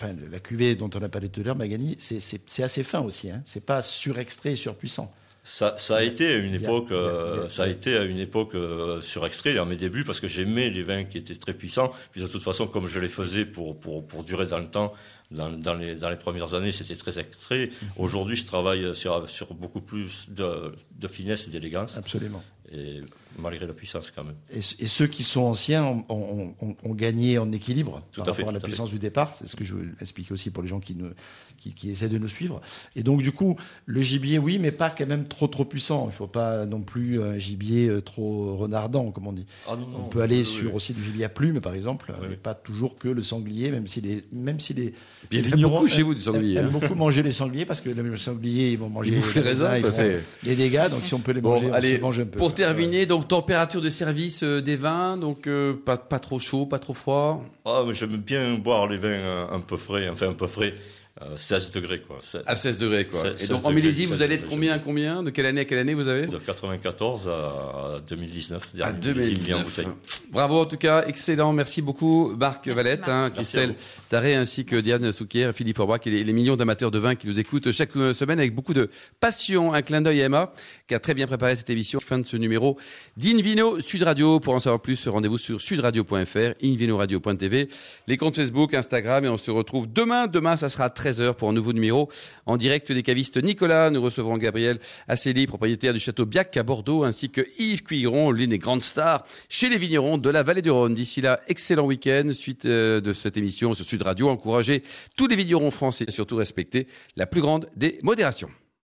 enfin, 0.00 0.14
la 0.30 0.38
cuvée 0.40 0.76
dont 0.76 0.90
on 0.94 1.02
a 1.02 1.08
parlé 1.08 1.28
tout 1.28 1.40
à 1.40 1.44
l'heure, 1.44 1.56
Magani, 1.56 1.96
c'est- 1.98 2.62
assez 2.62 2.82
fin 2.82 3.00
aussi. 3.00 3.30
Hein. 3.30 3.42
C'est 3.44 3.64
pas 3.64 3.82
surextrait 3.82 4.52
et 4.52 4.56
surpuissant. 4.56 5.12
Ça, 5.44 5.76
ça 5.78 5.96
a 5.96 6.02
été 6.02 6.26
à 6.26 6.36
une 6.36 6.54
époque, 6.54 6.92
euh, 6.92 7.48
ça 7.48 7.62
a 7.62 7.68
été 7.68 7.96
à 7.96 8.04
une 8.04 8.18
époque 8.18 8.54
euh, 8.54 9.00
surextrait 9.00 9.56
à 9.56 9.64
mes 9.64 9.76
débuts 9.76 10.04
parce 10.04 10.20
que 10.20 10.28
j'aimais 10.28 10.68
les 10.68 10.82
vins 10.82 11.04
qui 11.04 11.16
étaient 11.16 11.36
très 11.36 11.54
puissants. 11.54 11.90
Puis 12.12 12.20
de 12.20 12.26
toute 12.26 12.42
façon, 12.42 12.66
comme 12.66 12.86
je 12.86 12.98
les 12.98 13.08
faisais 13.08 13.46
pour 13.46 13.78
pour, 13.80 14.06
pour 14.06 14.24
durer 14.24 14.46
dans 14.46 14.58
le 14.58 14.66
temps, 14.66 14.92
dans, 15.30 15.48
dans 15.48 15.72
les 15.74 15.94
dans 15.94 16.10
les 16.10 16.16
premières 16.16 16.52
années, 16.52 16.70
c'était 16.70 16.96
très 16.96 17.18
extrait. 17.18 17.70
Mhm. 17.70 17.88
Aujourd'hui, 17.96 18.36
je 18.36 18.44
travaille 18.44 18.94
sur 18.94 19.26
sur 19.26 19.54
beaucoup 19.54 19.80
plus 19.80 20.26
de, 20.28 20.74
de 20.98 21.08
finesse 21.08 21.46
et 21.46 21.50
d'élégance. 21.50 21.96
Absolument. 21.96 22.42
et 22.70 23.00
malgré 23.38 23.66
la 23.66 23.72
puissance 23.72 24.10
quand 24.10 24.24
même. 24.24 24.34
Et, 24.52 24.58
et 24.58 24.86
ceux 24.86 25.06
qui 25.06 25.22
sont 25.22 25.42
anciens 25.42 25.84
ont, 25.84 26.04
ont- 26.08 26.54
ont- 26.60 26.76
ont 26.82 26.94
gagné 26.94 27.38
en 27.38 27.50
équilibre 27.52 28.02
Tout 28.12 28.20
par 28.22 28.30
à 28.30 28.32
fait, 28.32 28.42
rapport 28.42 28.50
à 28.50 28.52
la 28.52 28.58
à 28.58 28.62
puissance 28.62 28.90
du 28.90 28.98
départ. 28.98 29.34
C'est 29.36 29.46
ce 29.46 29.56
que 29.56 29.64
je 29.64 29.74
veux 29.74 29.88
expliquer 30.00 30.32
aussi 30.32 30.50
pour 30.50 30.62
les 30.62 30.68
gens 30.68 30.80
qui, 30.80 30.94
ne, 30.94 31.10
qui, 31.56 31.72
qui 31.72 31.90
essaient 31.90 32.08
de 32.08 32.18
nous 32.18 32.28
suivre. 32.28 32.60
Et 32.96 33.02
donc 33.02 33.22
du 33.22 33.32
coup, 33.32 33.56
le 33.86 34.00
gibier, 34.00 34.38
oui, 34.38 34.58
mais 34.58 34.70
pas 34.72 34.90
quand 34.90 35.06
même 35.06 35.26
trop 35.26 35.46
trop 35.48 35.64
puissant. 35.64 36.04
Il 36.04 36.08
ne 36.08 36.12
faut 36.12 36.26
pas 36.26 36.66
non 36.66 36.80
plus 36.80 37.22
un 37.22 37.38
gibier 37.38 37.88
euh, 37.88 38.00
trop 38.00 38.56
renardant, 38.56 39.10
comme 39.10 39.26
on 39.26 39.32
dit. 39.32 39.46
Ah 39.68 39.76
non, 39.76 39.86
On 39.94 39.98
non, 39.98 40.04
peut 40.08 40.22
aller 40.22 40.38
oui, 40.40 40.44
sur 40.44 40.74
aussi 40.74 40.92
du 40.92 41.02
gibier 41.02 41.24
à 41.24 41.28
plumes, 41.28 41.60
par 41.60 41.74
exemple, 41.74 42.12
Oui, 42.20 42.26
mais 42.30 42.36
pas 42.36 42.54
toujours 42.54 42.96
que 42.98 43.08
le 43.08 43.22
sanglier, 43.22 43.70
même 43.70 43.86
si 43.86 44.00
les, 44.00 44.24
même 44.32 44.60
si 44.60 44.74
les, 44.74 44.92
Puis 45.28 45.40
il 45.40 45.48
y 45.48 45.52
a 45.52 45.56
beaucoup 45.68 45.86
chez 45.86 46.00
aiment- 46.00 46.06
vous 46.06 46.14
du 46.14 46.22
sanglier, 46.22 46.56
aiment 46.56 46.66
hein. 46.66 46.70
beaucoup 46.80 46.94
manger 46.94 47.22
les 47.22 47.32
sangliers 47.32 47.64
parce 47.64 47.80
que 47.80 47.90
les 47.90 48.16
sangliers, 48.18 48.72
ils 48.72 48.78
vont 48.78 48.88
manger 48.88 49.12
bouffent 49.16 49.34
les 49.34 49.40
raisins, 49.40 49.68
ils 49.76 49.82
font 49.90 50.18
des 50.42 50.56
dégâts. 50.56 50.88
Donc 50.90 51.00
si 51.04 51.14
on 51.14 51.20
peut 51.20 51.32
les 51.32 51.40
manger, 51.40 51.66
Bon, 51.66 51.72
on 51.72 51.74
allez, 51.74 51.96
se 51.96 52.00
venge 52.00 52.20
un 52.20 52.24
peu. 52.26 52.38
pour 52.38 52.54
terminer, 52.54 53.06
donc 53.06 53.17
température 53.26 53.80
de 53.80 53.90
service 53.90 54.42
euh, 54.42 54.60
des 54.60 54.76
vins, 54.76 55.16
donc 55.16 55.46
euh, 55.46 55.74
pas, 55.74 55.96
pas 55.96 56.18
trop 56.18 56.38
chaud, 56.38 56.66
pas 56.66 56.78
trop 56.78 56.94
froid. 56.94 57.42
Ah, 57.64 57.82
j'aime 57.92 58.16
bien 58.16 58.54
boire 58.54 58.86
les 58.86 58.96
vins 58.96 59.08
euh, 59.08 59.46
un 59.50 59.60
peu 59.60 59.76
frais, 59.76 60.08
enfin 60.08 60.28
un 60.28 60.34
peu 60.34 60.46
frais, 60.46 60.74
euh, 61.22 61.36
16 61.36 61.70
degrés 61.70 62.00
quoi. 62.00 62.18
À 62.46 62.54
16 62.56 62.78
degrés, 62.78 63.04
quoi. 63.06 63.22
16 63.36 63.44
Et 63.44 63.46
donc 63.48 63.58
16 63.58 63.66
en 63.66 63.70
millésime, 63.72 64.04
degrés, 64.04 64.16
vous 64.16 64.22
allez 64.22 64.34
être 64.36 64.40
16 64.42 64.50
combien 64.50 64.72
à 64.74 64.78
combien 64.78 65.22
De 65.22 65.30
quelle 65.30 65.46
année 65.46 65.62
à 65.62 65.64
quelle 65.64 65.78
année 65.78 65.94
vous 65.94 66.06
avez? 66.08 66.26
De 66.26 66.38
94 66.38 67.28
à 67.28 68.00
2019, 68.08 68.72
À 68.80 68.92
dernier 68.92 69.20
millésime 69.20 69.46
mis 69.48 69.54
en 69.54 69.58
2019. 69.62 69.64
bouteille. 69.64 69.86
Bravo 70.32 70.60
en 70.60 70.64
tout 70.66 70.76
cas, 70.76 71.04
excellent. 71.06 71.52
Merci 71.52 71.82
beaucoup 71.82 72.34
Marc 72.38 72.66
Merci, 72.66 72.76
Valette, 72.76 73.00
Marc. 73.00 73.10
hein, 73.10 73.30
Christelle 73.34 73.74
Taré 74.08 74.34
ainsi 74.34 74.64
que 74.64 74.76
Diane 74.76 75.10
Souquier, 75.12 75.50
Philippe 75.52 75.76
Forbach 75.76 76.00
et 76.06 76.10
les, 76.10 76.24
les 76.24 76.32
millions 76.32 76.56
d'amateurs 76.56 76.90
de 76.90 76.98
vin 76.98 77.14
qui 77.14 77.26
nous 77.26 77.38
écoutent 77.40 77.72
chaque 77.72 77.96
euh, 77.96 78.12
semaine 78.12 78.38
avec 78.38 78.54
beaucoup 78.54 78.74
de 78.74 78.88
passion. 79.20 79.72
Un 79.74 79.82
clin 79.82 80.00
d'œil 80.00 80.22
à 80.22 80.26
Emma 80.26 80.52
qui 80.86 80.94
a 80.94 81.00
très 81.00 81.14
bien 81.14 81.26
préparé 81.26 81.56
cette 81.56 81.70
émission. 81.70 82.00
Fin 82.00 82.18
de 82.18 82.26
ce 82.26 82.36
numéro 82.36 82.78
d'Invino 83.16 83.80
Sud 83.80 84.02
Radio. 84.04 84.40
Pour 84.40 84.54
en 84.54 84.58
savoir 84.60 84.80
plus, 84.80 85.08
rendez-vous 85.08 85.38
sur 85.38 85.60
sudradio.fr, 85.60 86.54
invinoradio.tv, 86.62 87.68
les 88.06 88.16
comptes 88.16 88.36
Facebook, 88.36 88.74
Instagram 88.74 89.24
et 89.24 89.28
on 89.28 89.36
se 89.36 89.50
retrouve 89.50 89.92
demain. 89.92 90.26
Demain, 90.26 90.56
ça 90.56 90.68
sera 90.68 90.84
à 90.84 90.90
13h 91.08 91.34
pour 91.34 91.48
un 91.48 91.52
nouveau 91.52 91.72
numéro 91.72 92.10
en 92.44 92.56
direct 92.56 92.92
des 92.92 93.02
cavistes 93.02 93.42
Nicolas. 93.42 93.90
Nous 93.90 94.02
recevrons 94.02 94.36
Gabriel 94.36 94.78
Asseli, 95.08 95.46
propriétaire 95.46 95.94
du 95.94 96.00
château 96.00 96.26
Biac 96.26 96.56
à 96.56 96.62
Bordeaux, 96.62 97.04
ainsi 97.04 97.30
que 97.30 97.40
Yves 97.58 97.82
Cuiron, 97.82 98.30
l'une 98.30 98.50
des 98.50 98.58
grandes 98.58 98.82
stars 98.82 99.24
chez 99.48 99.68
les 99.68 99.78
vignerons 99.78 100.18
de 100.18 100.28
la 100.28 100.42
vallée 100.42 100.62
du 100.62 100.70
Rhône. 100.70 100.94
D'ici 100.94 101.20
là, 101.20 101.40
excellent 101.48 101.86
week-end. 101.86 102.30
Suite 102.32 102.66
euh, 102.66 103.00
de 103.00 103.12
cette 103.12 103.36
émission 103.36 103.72
sur 103.72 103.86
Sud 103.86 104.02
Radio, 104.02 104.28
encouragez 104.28 104.82
tous 105.16 105.26
les 105.26 105.36
vignerons 105.36 105.70
français, 105.70 106.04
et 106.08 106.10
surtout 106.10 106.36
respectez 106.36 106.86
la 107.16 107.26
plus 107.26 107.40
grande 107.40 107.68
des 107.74 107.98
modérations. 108.02 108.50